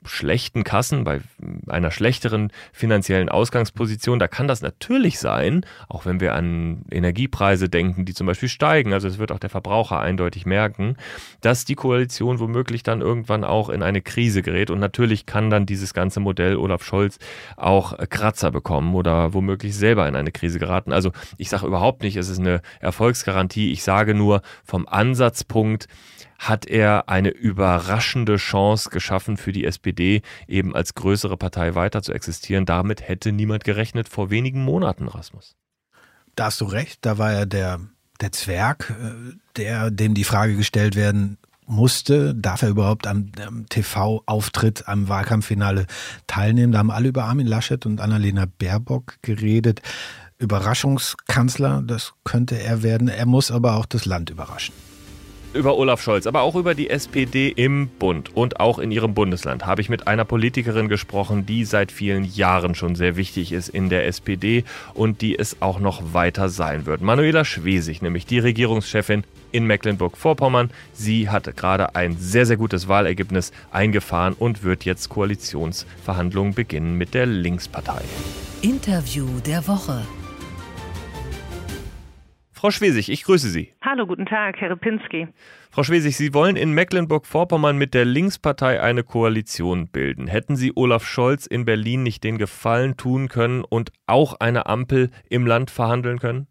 [0.05, 1.21] schlechten Kassen, bei
[1.67, 8.05] einer schlechteren finanziellen Ausgangsposition, da kann das natürlich sein, auch wenn wir an Energiepreise denken,
[8.05, 10.95] die zum Beispiel steigen, also es wird auch der Verbraucher eindeutig merken,
[11.41, 15.65] dass die Koalition womöglich dann irgendwann auch in eine Krise gerät und natürlich kann dann
[15.65, 17.19] dieses ganze Modell Olaf Scholz
[17.57, 20.93] auch Kratzer bekommen oder womöglich selber in eine Krise geraten.
[20.93, 25.87] Also ich sage überhaupt nicht, es ist eine Erfolgsgarantie, ich sage nur vom Ansatzpunkt,
[26.39, 32.13] hat er eine überraschende Chance geschaffen für die SPD, eben als größere Partei weiter zu
[32.13, 32.65] existieren.
[32.65, 35.55] Damit hätte niemand gerechnet vor wenigen Monaten, Rasmus.
[36.35, 37.81] Da hast du recht, da war er der,
[38.21, 43.67] der Zwerg, äh, der, dem die Frage gestellt werden musste, darf er überhaupt am, am
[43.67, 45.87] TV-Auftritt am Wahlkampffinale
[46.25, 46.71] teilnehmen.
[46.71, 49.81] Da haben alle über Armin Laschet und Annalena Baerbock geredet.
[50.37, 53.09] Überraschungskanzler, das könnte er werden.
[53.09, 54.73] Er muss aber auch das Land überraschen.
[55.59, 59.65] Über Olaf Scholz, aber auch über die SPD im Bund und auch in ihrem Bundesland
[59.65, 63.89] habe ich mit einer Politikerin gesprochen, die seit vielen Jahren schon sehr wichtig ist in
[63.89, 67.01] der SPD und die es auch noch weiter sein wird.
[67.01, 70.69] Manuela Schwesig, nämlich die Regierungschefin in Mecklenburg-Vorpommern.
[70.93, 77.13] Sie hat gerade ein sehr, sehr gutes Wahlergebnis eingefahren und wird jetzt Koalitionsverhandlungen beginnen mit
[77.13, 77.99] der Linkspartei.
[78.61, 80.03] Interview der Woche.
[82.59, 83.71] Frau Schwesig, ich grüße Sie.
[83.81, 85.29] Hallo, guten Tag, Herr Repinski.
[85.71, 90.27] Frau Schwesig, Sie wollen in Mecklenburg-Vorpommern mit der Linkspartei eine Koalition bilden.
[90.27, 95.09] Hätten Sie Olaf Scholz in Berlin nicht den Gefallen tun können und auch eine Ampel
[95.29, 96.47] im Land verhandeln können?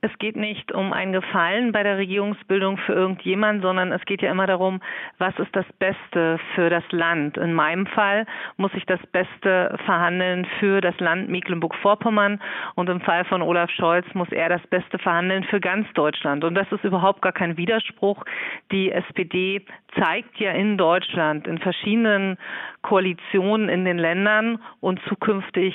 [0.00, 4.30] Es geht nicht um ein Gefallen bei der Regierungsbildung für irgendjemand, sondern es geht ja
[4.30, 4.80] immer darum,
[5.18, 7.36] was ist das Beste für das Land.
[7.36, 12.40] In meinem Fall muss ich das Beste verhandeln für das Land Mecklenburg-Vorpommern
[12.74, 16.44] und im Fall von Olaf Scholz muss er das Beste verhandeln für ganz Deutschland.
[16.44, 18.24] Und das ist überhaupt gar kein Widerspruch.
[18.72, 19.64] Die SPD
[19.98, 22.38] zeigt ja in Deutschland in verschiedenen
[22.82, 25.74] Koalitionen in den Ländern und zukünftig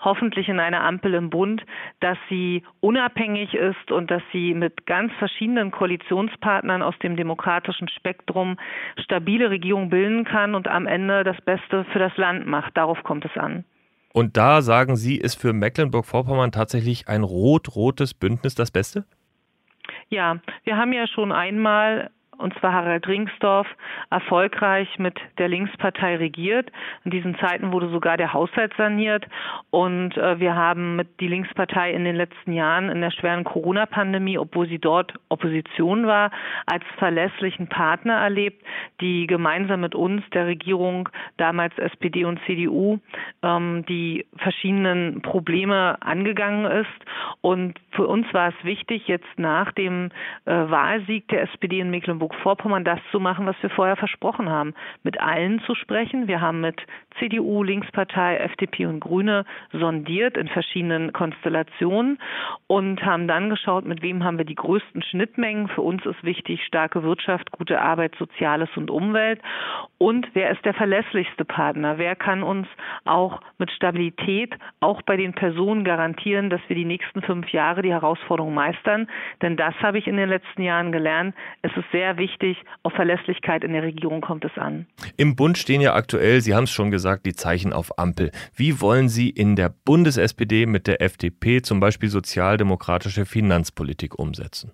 [0.00, 1.64] hoffentlich in einer Ampel im Bund,
[2.00, 8.56] dass sie unabhängig ist und dass sie mit ganz verschiedenen Koalitionspartnern aus dem demokratischen Spektrum
[9.02, 12.76] stabile Regierungen bilden kann und am Ende das Beste für das Land macht.
[12.76, 13.64] Darauf kommt es an.
[14.12, 19.04] Und da sagen Sie, ist für Mecklenburg-Vorpommern tatsächlich ein rot-rotes Bündnis das Beste?
[20.08, 23.66] Ja, wir haben ja schon einmal und zwar Harald Ringsdorf,
[24.10, 26.70] erfolgreich mit der Linkspartei regiert.
[27.04, 29.26] In diesen Zeiten wurde sogar der Haushalt saniert
[29.70, 34.38] und äh, wir haben mit die Linkspartei in den letzten Jahren in der schweren Corona-Pandemie,
[34.38, 36.30] obwohl sie dort Opposition war,
[36.66, 38.64] als verlässlichen Partner erlebt,
[39.00, 42.98] die gemeinsam mit uns, der Regierung, damals SPD und CDU,
[43.42, 46.86] ähm, die verschiedenen Probleme angegangen ist.
[47.40, 50.10] Und für uns war es wichtig, jetzt nach dem
[50.44, 54.74] äh, Wahlsieg der SPD in Mecklenburg Mecklenburg-Vorpommern das zu machen, was wir vorher versprochen haben.
[55.02, 56.28] Mit allen zu sprechen.
[56.28, 56.80] Wir haben mit
[57.18, 62.18] CDU, Linkspartei, FDP und Grüne sondiert in verschiedenen Konstellationen
[62.66, 65.68] und haben dann geschaut, mit wem haben wir die größten Schnittmengen.
[65.68, 69.40] Für uns ist wichtig starke Wirtschaft, gute Arbeit, Soziales und Umwelt.
[69.98, 71.98] Und wer ist der verlässlichste Partner?
[71.98, 72.68] Wer kann uns
[73.04, 77.92] auch mit Stabilität, auch bei den Personen garantieren, dass wir die nächsten fünf Jahre die
[77.92, 79.08] Herausforderungen meistern?
[79.40, 81.34] Denn das habe ich in den letzten Jahren gelernt.
[81.62, 84.86] Es ist sehr wichtig, auf Verlässlichkeit in der Regierung kommt es an.
[85.16, 88.30] Im Bund stehen ja aktuell, Sie haben es schon gesagt, die Zeichen auf Ampel.
[88.54, 94.72] Wie wollen Sie in der Bundes-SPD mit der FDP zum Beispiel sozialdemokratische Finanzpolitik umsetzen?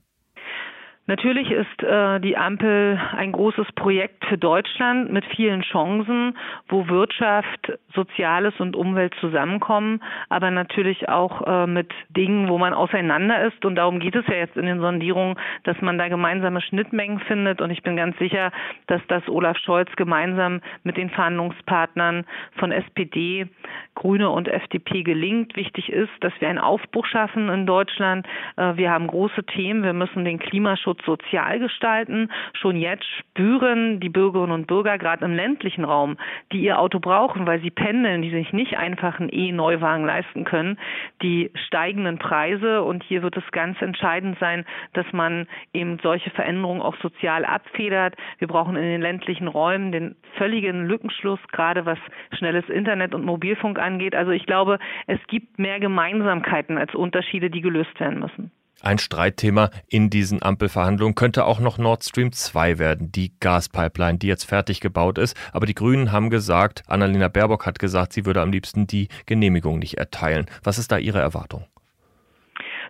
[1.07, 6.39] Natürlich ist äh, die Ampel ein großes Projekt für Deutschland mit vielen Chancen,
[6.69, 13.45] wo Wirtschaft, Soziales und Umwelt zusammenkommen, aber natürlich auch äh, mit Dingen, wo man auseinander
[13.45, 13.65] ist.
[13.65, 17.61] Und darum geht es ja jetzt in den Sondierungen, dass man da gemeinsame Schnittmengen findet.
[17.61, 18.53] Und ich bin ganz sicher,
[18.87, 22.25] dass das Olaf Scholz gemeinsam mit den Verhandlungspartnern
[22.59, 23.49] von SPD,
[23.97, 25.57] Grüne und FDP gelingt.
[25.57, 28.25] Wichtig ist, dass wir einen Aufbruch schaffen in Deutschland.
[28.57, 29.83] Äh, wir haben große Themen.
[29.83, 32.29] Wir müssen den Klimaschutz Klimaschutz sozial gestalten.
[32.55, 36.17] Schon jetzt spüren die Bürgerinnen und Bürger gerade im ländlichen Raum,
[36.53, 40.79] die ihr Auto brauchen, weil sie pendeln, die sich nicht einfach einen E-Neuwagen leisten können,
[41.23, 42.83] die steigenden Preise.
[42.83, 48.15] Und hier wird es ganz entscheidend sein, dass man eben solche Veränderungen auch sozial abfedert.
[48.39, 51.99] Wir brauchen in den ländlichen Räumen den völligen Lückenschluss, gerade was
[52.33, 54.15] schnelles Internet und Mobilfunk angeht.
[54.15, 58.51] Also ich glaube, es gibt mehr Gemeinsamkeiten als Unterschiede, die gelöst werden müssen.
[58.83, 64.27] Ein Streitthema in diesen Ampelverhandlungen könnte auch noch Nord Stream 2 werden, die Gaspipeline, die
[64.27, 65.37] jetzt fertig gebaut ist.
[65.53, 69.79] Aber die Grünen haben gesagt, Annalena Baerbock hat gesagt, sie würde am liebsten die Genehmigung
[69.79, 70.47] nicht erteilen.
[70.65, 71.65] Was ist da Ihre Erwartung?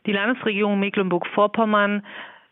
[0.06, 2.02] Die Landesregierung Mecklenburg-Vorpommern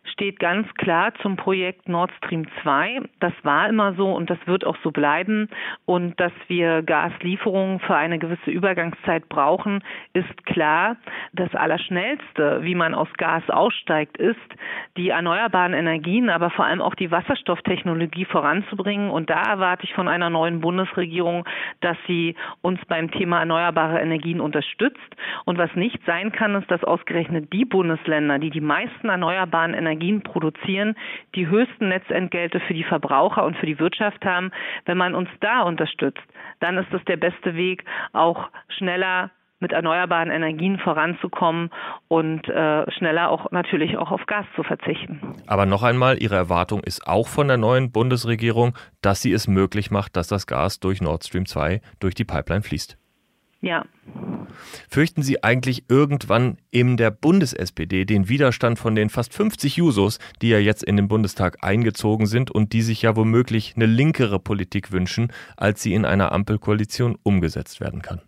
[0.05, 3.03] steht ganz klar zum Projekt Nord Stream 2.
[3.21, 5.49] Das war immer so und das wird auch so bleiben.
[5.85, 9.83] Und dass wir Gaslieferungen für eine gewisse Übergangszeit brauchen,
[10.13, 10.97] ist klar.
[11.33, 14.39] Das Allerschnellste, wie man aus Gas aussteigt, ist,
[14.97, 19.11] die erneuerbaren Energien, aber vor allem auch die Wasserstofftechnologie voranzubringen.
[19.11, 21.47] Und da erwarte ich von einer neuen Bundesregierung,
[21.81, 24.99] dass sie uns beim Thema erneuerbare Energien unterstützt.
[25.45, 29.90] Und was nicht sein kann, ist, dass ausgerechnet die Bundesländer, die die meisten erneuerbaren Energien
[29.91, 30.95] Energien produzieren,
[31.35, 34.51] die höchsten Netzentgelte für die Verbraucher und für die Wirtschaft haben.
[34.85, 36.23] Wenn man uns da unterstützt,
[36.61, 41.71] dann ist das der beste Weg, auch schneller mit erneuerbaren Energien voranzukommen
[42.09, 45.21] und äh, schneller auch natürlich auch auf Gas zu verzichten.
[45.47, 49.91] Aber noch einmal, Ihre Erwartung ist auch von der neuen Bundesregierung, dass sie es möglich
[49.91, 53.00] macht, dass das Gas durch Nord Stream 2 durch die Pipeline fließt.
[53.61, 53.85] Ja.
[54.89, 60.49] Fürchten Sie eigentlich irgendwann in der Bundes-SPD den Widerstand von den fast 50 Jusos, die
[60.49, 64.93] ja jetzt in den Bundestag eingezogen sind und die sich ja womöglich eine linkere Politik
[64.93, 68.23] wünschen, als sie in einer Ampelkoalition umgesetzt werden kann?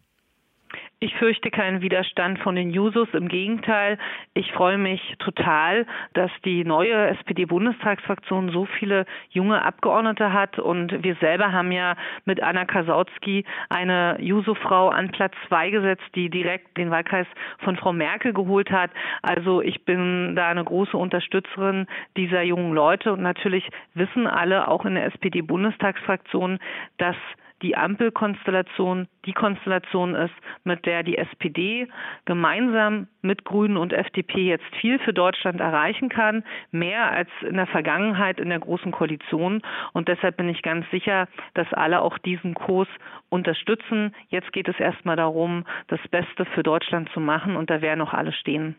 [1.03, 3.09] Ich fürchte keinen Widerstand von den Jusos.
[3.12, 3.99] Im Gegenteil,
[4.35, 5.85] ich freue mich total,
[6.15, 10.61] dass die neue SPD-Bundestagsfraktion so viele junge Abgeordnete hat.
[10.61, 16.31] Und wir selber haben ja mit Anna Kasautsky eine Juso-Frau an Platz zwei gesetzt, die
[16.31, 17.27] direkt den Wahlkreis
[17.65, 18.93] von Frau Merkel geholt hat.
[19.23, 23.15] Also ich bin da eine große Unterstützerin dieser jungen Leute.
[23.15, 26.61] Und natürlich wissen alle, auch in der SPD-Bundestagsfraktion,
[26.99, 27.17] dass
[27.62, 31.88] die Ampelkonstellation die Konstellation ist, mit der die SPD
[32.25, 37.68] gemeinsam mit Grünen und FDP jetzt viel für Deutschland erreichen kann, mehr als in der
[37.68, 39.62] Vergangenheit in der Großen Koalition.
[39.92, 42.88] Und deshalb bin ich ganz sicher, dass alle auch diesen Kurs
[43.29, 44.14] unterstützen.
[44.29, 48.12] Jetzt geht es erstmal darum, das Beste für Deutschland zu machen und da werden auch
[48.12, 48.75] alle stehen.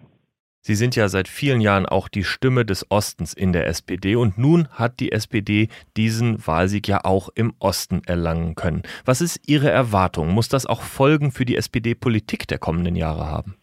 [0.65, 4.37] Sie sind ja seit vielen Jahren auch die Stimme des Ostens in der SPD und
[4.37, 8.83] nun hat die SPD diesen Wahlsieg ja auch im Osten erlangen können.
[9.03, 10.31] Was ist Ihre Erwartung?
[10.31, 13.57] Muss das auch Folgen für die SPD-Politik der kommenden Jahre haben?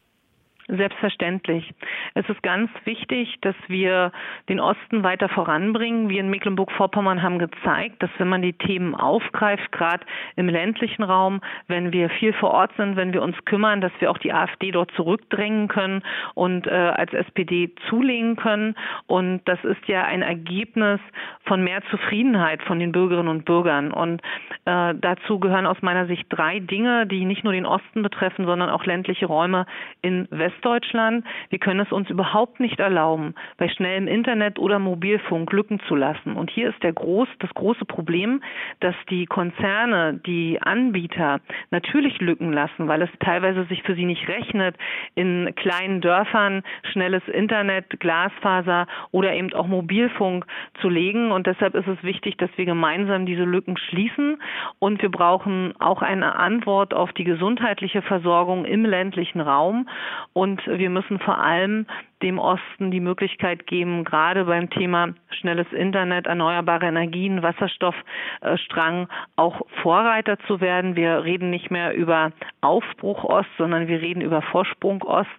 [0.70, 1.74] Selbstverständlich.
[2.14, 4.12] Es ist ganz wichtig, dass wir
[4.48, 6.08] den Osten weiter voranbringen.
[6.08, 10.06] Wir in Mecklenburg-Vorpommern haben gezeigt, dass wenn man die Themen aufgreift, gerade
[10.36, 14.12] im ländlichen Raum, wenn wir viel vor Ort sind, wenn wir uns kümmern, dass wir
[14.12, 16.02] auch die AfD dort zurückdrängen können
[16.34, 18.76] und äh, als SPD zulegen können.
[19.08, 21.00] Und das ist ja ein Ergebnis
[21.46, 23.90] von mehr Zufriedenheit von den Bürgerinnen und Bürgern.
[23.92, 24.22] Und
[24.66, 28.70] äh, dazu gehören aus meiner Sicht drei Dinge, die nicht nur den Osten betreffen, sondern
[28.70, 29.66] auch ländliche Räume
[30.00, 31.24] in West Westdeutschland.
[31.48, 36.36] Wir können es uns überhaupt nicht erlauben, bei schnellem Internet oder Mobilfunk Lücken zu lassen.
[36.36, 38.42] Und hier ist der groß, das große Problem,
[38.80, 44.28] dass die Konzerne, die Anbieter natürlich Lücken lassen, weil es teilweise sich für sie nicht
[44.28, 44.76] rechnet,
[45.14, 50.44] in kleinen Dörfern schnelles Internet, Glasfaser oder eben auch Mobilfunk
[50.82, 51.32] zu legen.
[51.32, 54.42] Und deshalb ist es wichtig, dass wir gemeinsam diese Lücken schließen.
[54.78, 59.88] Und wir brauchen auch eine Antwort auf die gesundheitliche Versorgung im ländlichen Raum.
[60.34, 61.86] Und und wir müssen vor allem
[62.22, 70.38] dem Osten die Möglichkeit geben, gerade beim Thema schnelles Internet, erneuerbare Energien, Wasserstoffstrang auch Vorreiter
[70.46, 70.96] zu werden.
[70.96, 72.32] Wir reden nicht mehr über
[72.62, 75.30] Aufbruch Ost, sondern wir reden über Vorsprung Ost.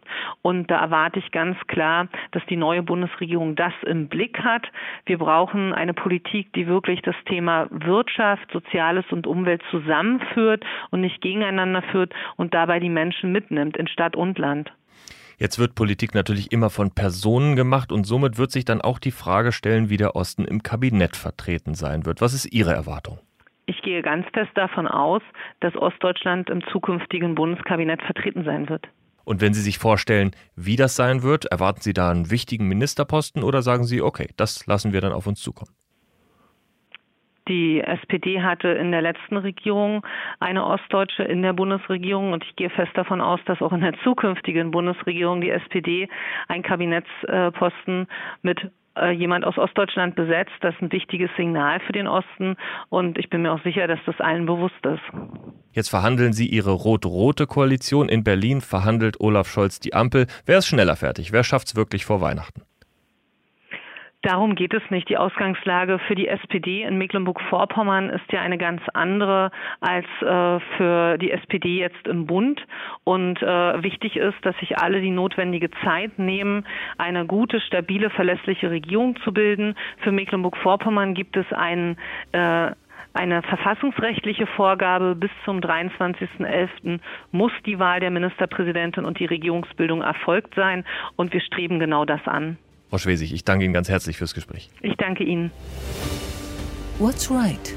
[0.42, 4.66] Und da erwarte ich ganz klar, dass die neue Bundesregierung das im Blick hat.
[5.06, 11.22] Wir brauchen eine Politik, die wirklich das Thema Wirtschaft, Soziales und Umwelt zusammenführt und nicht
[11.22, 14.72] gegeneinander führt und dabei die Menschen mitnimmt in Stadt und Land.
[15.42, 19.10] Jetzt wird Politik natürlich immer von Personen gemacht und somit wird sich dann auch die
[19.10, 22.22] Frage stellen, wie der Osten im Kabinett vertreten sein wird.
[22.22, 23.18] Was ist Ihre Erwartung?
[23.66, 25.24] Ich gehe ganz fest davon aus,
[25.60, 28.88] dass Ostdeutschland im zukünftigen Bundeskabinett vertreten sein wird.
[29.24, 33.42] Und wenn Sie sich vorstellen, wie das sein wird, erwarten Sie da einen wichtigen Ministerposten
[33.42, 35.74] oder sagen Sie, okay, das lassen wir dann auf uns zukommen?
[37.48, 40.06] Die SPD hatte in der letzten Regierung
[40.40, 43.94] eine Ostdeutsche in der Bundesregierung und ich gehe fest davon aus, dass auch in der
[44.04, 46.08] zukünftigen Bundesregierung die SPD
[46.48, 48.08] einen Kabinettsposten
[48.44, 50.52] mit äh, jemand aus Ostdeutschland besetzt.
[50.62, 52.58] Das ist ein wichtiges Signal für den Osten
[52.90, 55.02] und ich bin mir auch sicher, dass das allen bewusst ist.
[55.72, 58.10] Jetzt verhandeln Sie Ihre rot-rote Koalition.
[58.10, 60.28] In Berlin verhandelt Olaf Scholz die Ampel.
[60.46, 61.32] Wer ist schneller fertig?
[61.32, 62.64] Wer schafft es wirklich vor Weihnachten?
[64.24, 65.10] Darum geht es nicht.
[65.10, 71.18] Die Ausgangslage für die SPD in Mecklenburg-Vorpommern ist ja eine ganz andere als äh, für
[71.18, 72.62] die SPD jetzt im Bund.
[73.04, 76.68] Und äh, wichtig ist, dass sich alle die notwendige Zeit nehmen,
[77.00, 79.76] eine gute, stabile, verlässliche Regierung zu bilden.
[80.04, 81.98] Für Mecklenburg-Vorpommern gibt es einen
[82.32, 82.72] äh,
[83.14, 87.00] eine verfassungsrechtliche Vorgabe bis zum 23.11.
[87.32, 90.86] muss die Wahl der Ministerpräsidentin und die Regierungsbildung erfolgt sein
[91.18, 92.58] und wir streben genau das an.
[92.92, 94.70] Frau Schwesig, ich danke Ihnen ganz herzlich fürs Gespräch.
[94.82, 95.50] Ich danke Ihnen.
[97.00, 97.74] What's right?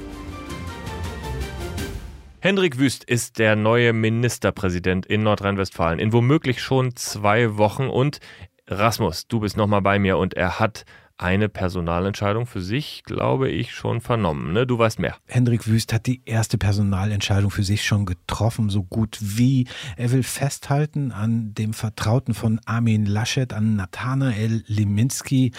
[2.40, 8.18] Hendrik Wüst ist der neue Ministerpräsident in Nordrhein-Westfalen in womöglich schon zwei Wochen und
[8.66, 10.84] Rasmus, du bist nochmal bei mir und er hat
[11.16, 14.52] eine Personalentscheidung für sich, glaube ich, schon vernommen.
[14.52, 14.66] Ne?
[14.66, 15.16] Du weißt mehr.
[15.26, 19.68] Hendrik Wüst hat die erste Personalentscheidung für sich schon getroffen, so gut wie.
[19.96, 25.52] Er will festhalten an dem Vertrauten von Armin Laschet, an Nathanael Liminski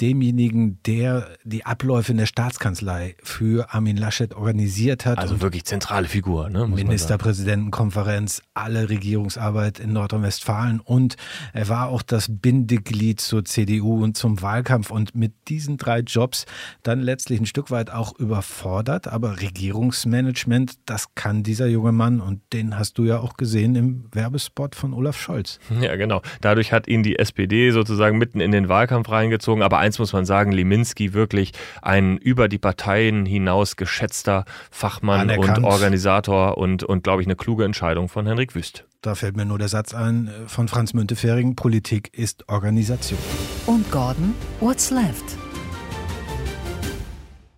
[0.00, 5.18] demjenigen, der die Abläufe in der Staatskanzlei für Armin Laschet organisiert hat.
[5.18, 6.66] Also wirklich zentrale Figur, ne?
[6.66, 11.16] Ministerpräsidentenkonferenz, alle Regierungsarbeit in Nordrhein-Westfalen und
[11.52, 16.46] er war auch das Bindeglied zur CDU und zum Wahlkampf und mit diesen drei Jobs
[16.82, 19.08] dann letztlich ein Stück weit auch überfordert.
[19.08, 24.04] Aber Regierungsmanagement, das kann dieser junge Mann und den hast du ja auch gesehen im
[24.12, 25.58] Werbespot von Olaf Scholz.
[25.80, 26.22] Ja, genau.
[26.40, 29.62] Dadurch hat ihn die SPD sozusagen mitten in den Wahlkampf reingezogen.
[29.62, 35.58] Aber eins muss man sagen, Liminski wirklich ein über die Parteien hinaus geschätzter Fachmann Anerkannt.
[35.58, 38.84] und Organisator und, und glaube ich, eine kluge Entscheidung von Henrik Wüst.
[39.02, 43.18] Da fällt mir nur der Satz ein äh, von Franz Müntefering, Politik ist Organisation.
[43.66, 45.39] Und Gordon, what's left?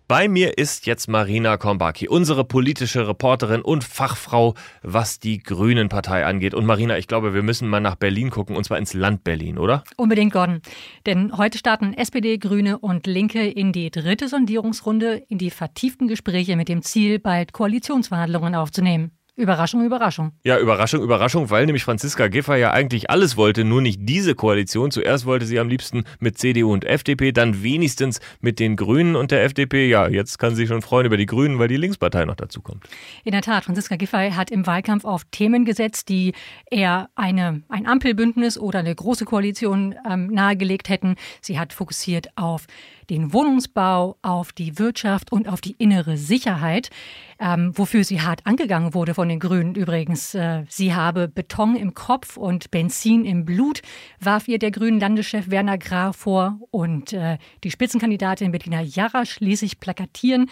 [0.09, 6.53] Bei mir ist jetzt Marina Kombaki, unsere politische Reporterin und Fachfrau, was die Grünen-Partei angeht.
[6.53, 9.57] Und Marina, ich glaube, wir müssen mal nach Berlin gucken, und zwar ins Land Berlin,
[9.57, 9.85] oder?
[9.95, 10.61] Unbedingt, Gordon.
[11.05, 16.57] Denn heute starten SPD, Grüne und Linke in die dritte Sondierungsrunde, in die vertieften Gespräche
[16.57, 19.11] mit dem Ziel, bald Koalitionsverhandlungen aufzunehmen.
[19.35, 20.33] Überraschung, Überraschung.
[20.43, 24.91] Ja, Überraschung, Überraschung, weil nämlich Franziska Giffey ja eigentlich alles wollte, nur nicht diese Koalition.
[24.91, 29.31] Zuerst wollte sie am liebsten mit CDU und FDP, dann wenigstens mit den Grünen und
[29.31, 29.89] der FDP.
[29.89, 32.61] Ja, jetzt kann sie sich schon freuen über die Grünen, weil die Linkspartei noch dazu
[32.61, 32.85] kommt.
[33.23, 36.33] In der Tat, Franziska Giffey hat im Wahlkampf auf Themen gesetzt, die
[36.69, 41.15] eher eine, ein Ampelbündnis oder eine große Koalition ähm, nahegelegt hätten.
[41.41, 42.67] Sie hat fokussiert auf
[43.09, 46.89] den Wohnungsbau, auf die Wirtschaft und auf die innere Sicherheit,
[47.39, 50.35] ähm, wofür sie hart angegangen wurde von den Grünen übrigens.
[50.35, 53.81] Äh, sie habe Beton im Kopf und Benzin im Blut,
[54.19, 59.59] warf ihr der grünen Landeschef Werner Graf vor und äh, die Spitzenkandidatin Bettina Jarasch ließ
[59.61, 60.49] sich plakatieren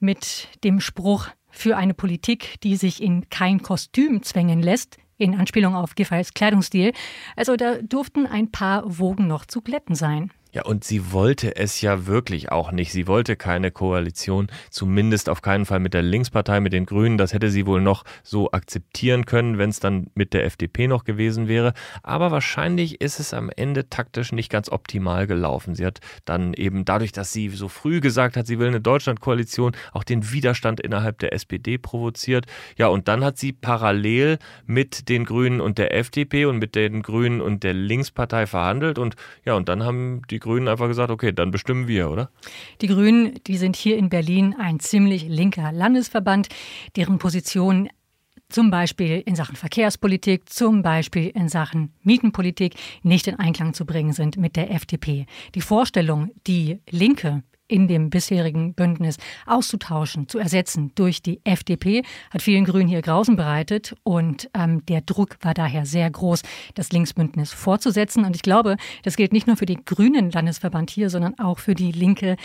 [0.00, 5.76] mit dem Spruch für eine Politik, die sich in kein Kostüm zwängen lässt, in Anspielung
[5.76, 6.92] auf Giffey's Kleidungsstil.
[7.36, 10.32] Also da durften ein paar Wogen noch zu glätten sein.
[10.54, 12.92] Ja, und sie wollte es ja wirklich auch nicht.
[12.92, 17.16] Sie wollte keine Koalition, zumindest auf keinen Fall mit der Linkspartei, mit den Grünen.
[17.16, 21.04] Das hätte sie wohl noch so akzeptieren können, wenn es dann mit der FDP noch
[21.04, 21.72] gewesen wäre.
[22.02, 25.74] Aber wahrscheinlich ist es am Ende taktisch nicht ganz optimal gelaufen.
[25.74, 29.72] Sie hat dann eben dadurch, dass sie so früh gesagt hat, sie will eine Deutschlandkoalition,
[29.92, 32.44] auch den Widerstand innerhalb der SPD provoziert.
[32.76, 37.00] Ja, und dann hat sie parallel mit den Grünen und der FDP und mit den
[37.00, 38.98] Grünen und der Linkspartei verhandelt.
[38.98, 42.30] Und ja, und dann haben die Grünen einfach gesagt, okay, dann bestimmen wir, oder?
[42.80, 46.48] Die Grünen, die sind hier in Berlin ein ziemlich linker Landesverband,
[46.96, 47.88] deren Position
[48.48, 54.12] zum Beispiel in Sachen Verkehrspolitik, zum Beispiel in Sachen Mietenpolitik nicht in Einklang zu bringen
[54.12, 55.26] sind mit der FDP.
[55.54, 59.16] Die Vorstellung, die Linke in dem bisherigen Bündnis
[59.46, 63.94] auszutauschen, zu ersetzen durch die FDP, hat vielen Grünen hier Grausen bereitet.
[64.02, 66.42] Und ähm, der Druck war daher sehr groß,
[66.74, 68.26] das Linksbündnis fortzusetzen.
[68.26, 71.74] Und ich glaube, das gilt nicht nur für den Grünen Landesverband hier, sondern auch für
[71.74, 72.36] die linke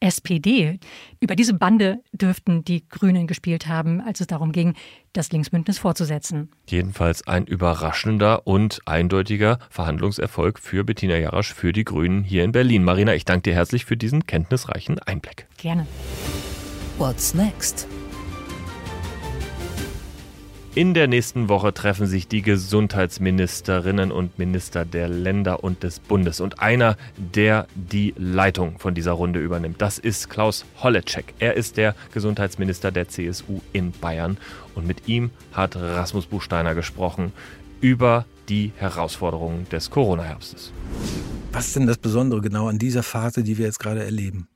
[0.00, 0.78] SPD.
[1.20, 4.74] Über diese Bande dürften die Grünen gespielt haben, als es darum ging,
[5.12, 6.50] das Linksbündnis fortzusetzen.
[6.68, 12.84] Jedenfalls ein überraschender und eindeutiger Verhandlungserfolg für Bettina Jarasch für die Grünen hier in Berlin.
[12.84, 15.46] Marina, ich danke dir herzlich für diesen kenntnisreichen Einblick.
[15.56, 15.86] Gerne.
[16.98, 17.88] What's next?
[20.76, 26.38] In der nächsten Woche treffen sich die Gesundheitsministerinnen und Minister der Länder und des Bundes.
[26.38, 31.32] Und einer, der die Leitung von dieser Runde übernimmt, das ist Klaus Holleczek.
[31.38, 34.36] Er ist der Gesundheitsminister der CSU in Bayern.
[34.74, 37.32] Und mit ihm hat Rasmus Buchsteiner gesprochen
[37.80, 40.72] über die Herausforderungen des Corona-Herbstes.
[41.52, 44.46] Was ist denn das Besondere genau an dieser Phase, die wir jetzt gerade erleben?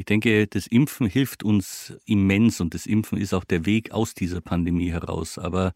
[0.00, 4.14] Ich denke, das Impfen hilft uns immens und das Impfen ist auch der Weg aus
[4.14, 5.36] dieser Pandemie heraus.
[5.36, 5.74] Aber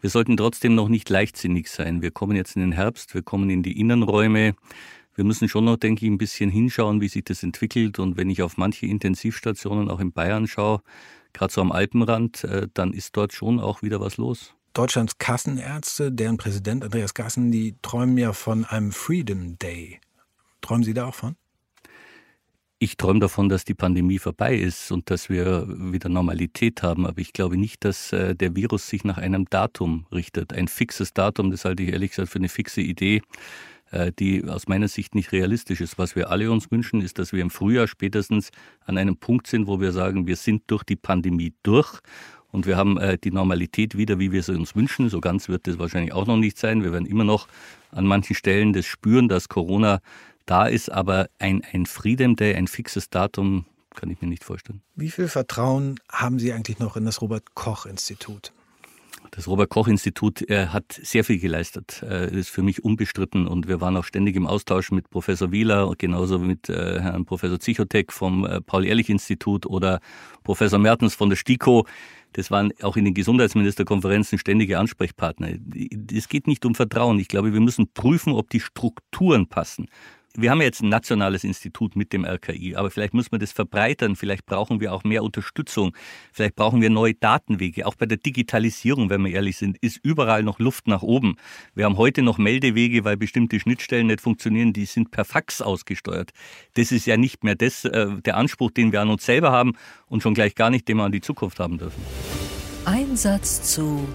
[0.00, 2.02] wir sollten trotzdem noch nicht leichtsinnig sein.
[2.02, 4.56] Wir kommen jetzt in den Herbst, wir kommen in die Innenräume.
[5.14, 8.00] Wir müssen schon noch, denke ich, ein bisschen hinschauen, wie sich das entwickelt.
[8.00, 10.82] Und wenn ich auf manche Intensivstationen auch in Bayern schaue,
[11.32, 14.52] gerade so am Alpenrand, äh, dann ist dort schon auch wieder was los.
[14.72, 20.00] Deutschlands Kassenärzte, deren Präsident Andreas Gassen, die träumen ja von einem Freedom Day.
[20.60, 21.36] Träumen Sie da auch von?
[22.82, 27.06] Ich träume davon, dass die Pandemie vorbei ist und dass wir wieder Normalität haben.
[27.06, 30.54] Aber ich glaube nicht, dass äh, der Virus sich nach einem Datum richtet.
[30.54, 33.20] Ein fixes Datum, das halte ich ehrlich gesagt für eine fixe Idee,
[33.90, 35.98] äh, die aus meiner Sicht nicht realistisch ist.
[35.98, 38.50] Was wir alle uns wünschen, ist, dass wir im Frühjahr spätestens
[38.86, 42.00] an einem Punkt sind, wo wir sagen, wir sind durch die Pandemie durch
[42.50, 45.10] und wir haben äh, die Normalität wieder, wie wir sie uns wünschen.
[45.10, 46.82] So ganz wird das wahrscheinlich auch noch nicht sein.
[46.82, 47.46] Wir werden immer noch
[47.90, 50.00] an manchen Stellen das spüren, dass Corona
[50.46, 54.82] da ist, aber ein, ein Freedom Day, ein fixes Datum, kann ich mir nicht vorstellen.
[54.94, 58.52] Wie viel Vertrauen haben Sie eigentlich noch in das Robert Koch Institut?
[59.32, 61.98] Das Robert-Koch-Institut hat sehr viel geleistet.
[62.02, 63.46] Das ist für mich unbestritten.
[63.46, 67.26] Und wir waren auch ständig im Austausch mit Professor Wieler und genauso mit äh, Herrn
[67.26, 70.00] Professor Zichotek vom äh, Paul-Ehrlich-Institut oder
[70.42, 71.86] Professor Mertens von der STIKO.
[72.32, 75.50] Das waren auch in den Gesundheitsministerkonferenzen ständige Ansprechpartner.
[76.12, 77.18] Es geht nicht um Vertrauen.
[77.18, 79.86] Ich glaube, wir müssen prüfen, ob die Strukturen passen.
[80.36, 84.14] Wir haben jetzt ein nationales Institut mit dem RKI, aber vielleicht müssen wir das verbreitern,
[84.14, 85.92] vielleicht brauchen wir auch mehr Unterstützung,
[86.32, 87.84] vielleicht brauchen wir neue Datenwege.
[87.84, 91.36] Auch bei der Digitalisierung, wenn wir ehrlich sind, ist überall noch Luft nach oben.
[91.74, 96.30] Wir haben heute noch Meldewege, weil bestimmte Schnittstellen nicht funktionieren, die sind per Fax ausgesteuert.
[96.74, 99.72] Das ist ja nicht mehr das, äh, der Anspruch, den wir an uns selber haben
[100.06, 102.00] und schon gleich gar nicht, den wir an die Zukunft haben dürfen.
[102.84, 104.06] Einsatz zu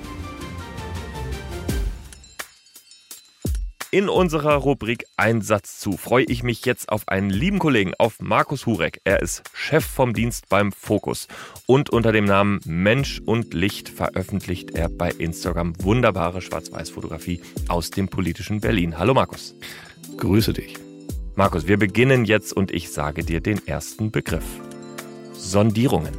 [3.91, 8.65] In unserer Rubrik Einsatz zu freue ich mich jetzt auf einen lieben Kollegen, auf Markus
[8.65, 8.99] Hurek.
[9.03, 11.27] Er ist Chef vom Dienst beim Fokus
[11.65, 18.07] und unter dem Namen Mensch und Licht veröffentlicht er bei Instagram wunderbare Schwarz-Weiß-Fotografie aus dem
[18.07, 18.97] politischen Berlin.
[18.97, 19.55] Hallo Markus.
[20.17, 20.77] Grüße dich.
[21.35, 24.45] Markus, wir beginnen jetzt und ich sage dir den ersten Begriff.
[25.33, 26.13] Sondierungen.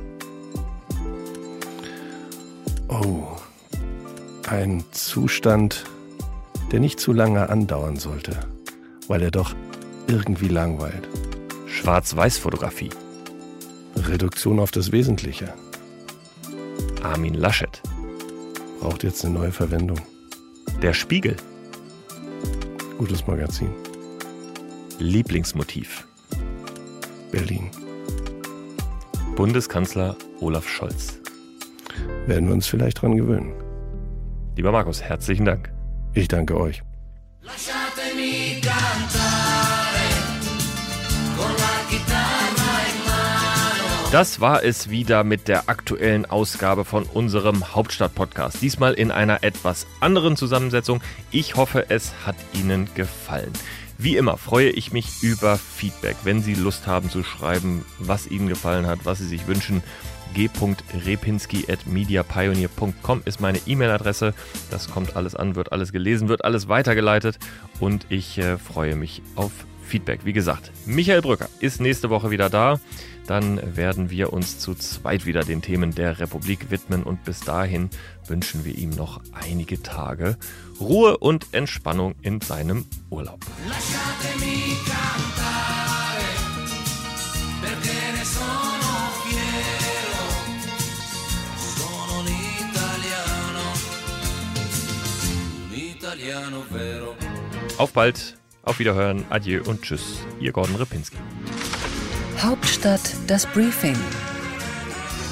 [2.88, 3.26] Oh,
[4.48, 5.84] ein Zustand,
[6.72, 8.38] der nicht zu lange andauern sollte,
[9.08, 9.54] weil er doch
[10.06, 11.08] irgendwie langweilt.
[11.66, 12.90] Schwarz-Weiß-Fotografie.
[13.96, 15.52] Reduktion auf das Wesentliche.
[17.02, 17.82] Armin Laschet.
[18.80, 20.00] Braucht jetzt eine neue Verwendung.
[20.82, 21.36] Der Spiegel.
[22.98, 23.70] Gutes Magazin.
[24.98, 26.06] Lieblingsmotiv.
[27.30, 27.70] Berlin.
[29.34, 31.18] Bundeskanzler Olaf Scholz.
[32.26, 33.52] Werden wir uns vielleicht dran gewöhnen.
[34.56, 35.75] Lieber Markus, herzlichen Dank.
[36.16, 36.82] Ich danke euch.
[44.10, 48.62] Das war es wieder mit der aktuellen Ausgabe von unserem Hauptstadt-Podcast.
[48.62, 51.02] Diesmal in einer etwas anderen Zusammensetzung.
[51.32, 53.52] Ich hoffe, es hat Ihnen gefallen.
[53.98, 58.48] Wie immer freue ich mich über Feedback, wenn Sie Lust haben zu schreiben, was Ihnen
[58.48, 59.82] gefallen hat, was Sie sich wünschen
[60.36, 64.34] g.repinski.mediapioneer.com ist meine E-Mail-Adresse.
[64.70, 67.38] Das kommt alles an, wird alles gelesen, wird alles weitergeleitet
[67.80, 70.20] und ich äh, freue mich auf Feedback.
[70.24, 72.78] Wie gesagt, Michael Brücker ist nächste Woche wieder da.
[73.26, 77.88] Dann werden wir uns zu zweit wieder den Themen der Republik widmen und bis dahin
[78.26, 80.36] wünschen wir ihm noch einige Tage
[80.78, 83.40] Ruhe und Entspannung in seinem Urlaub.
[83.68, 84.76] Lasciatemi
[97.78, 101.16] Auf bald, auf Wiederhören, adieu und tschüss, Ihr Gordon Ripinski.
[102.42, 103.96] Hauptstadt das Briefing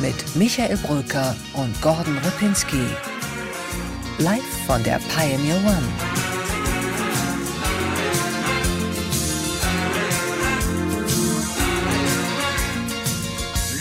[0.01, 2.84] mit Michael Brücker und Gordon Ripinski.
[4.18, 5.88] Live von der Pioneer One.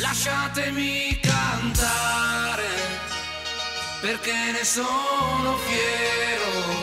[0.01, 2.63] Lasciatemi cantare
[4.01, 6.82] perché ne sono fiero.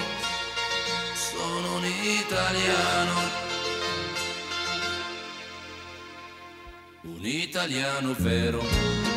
[1.90, 3.20] Italiano,
[7.02, 9.09] un italiano vero.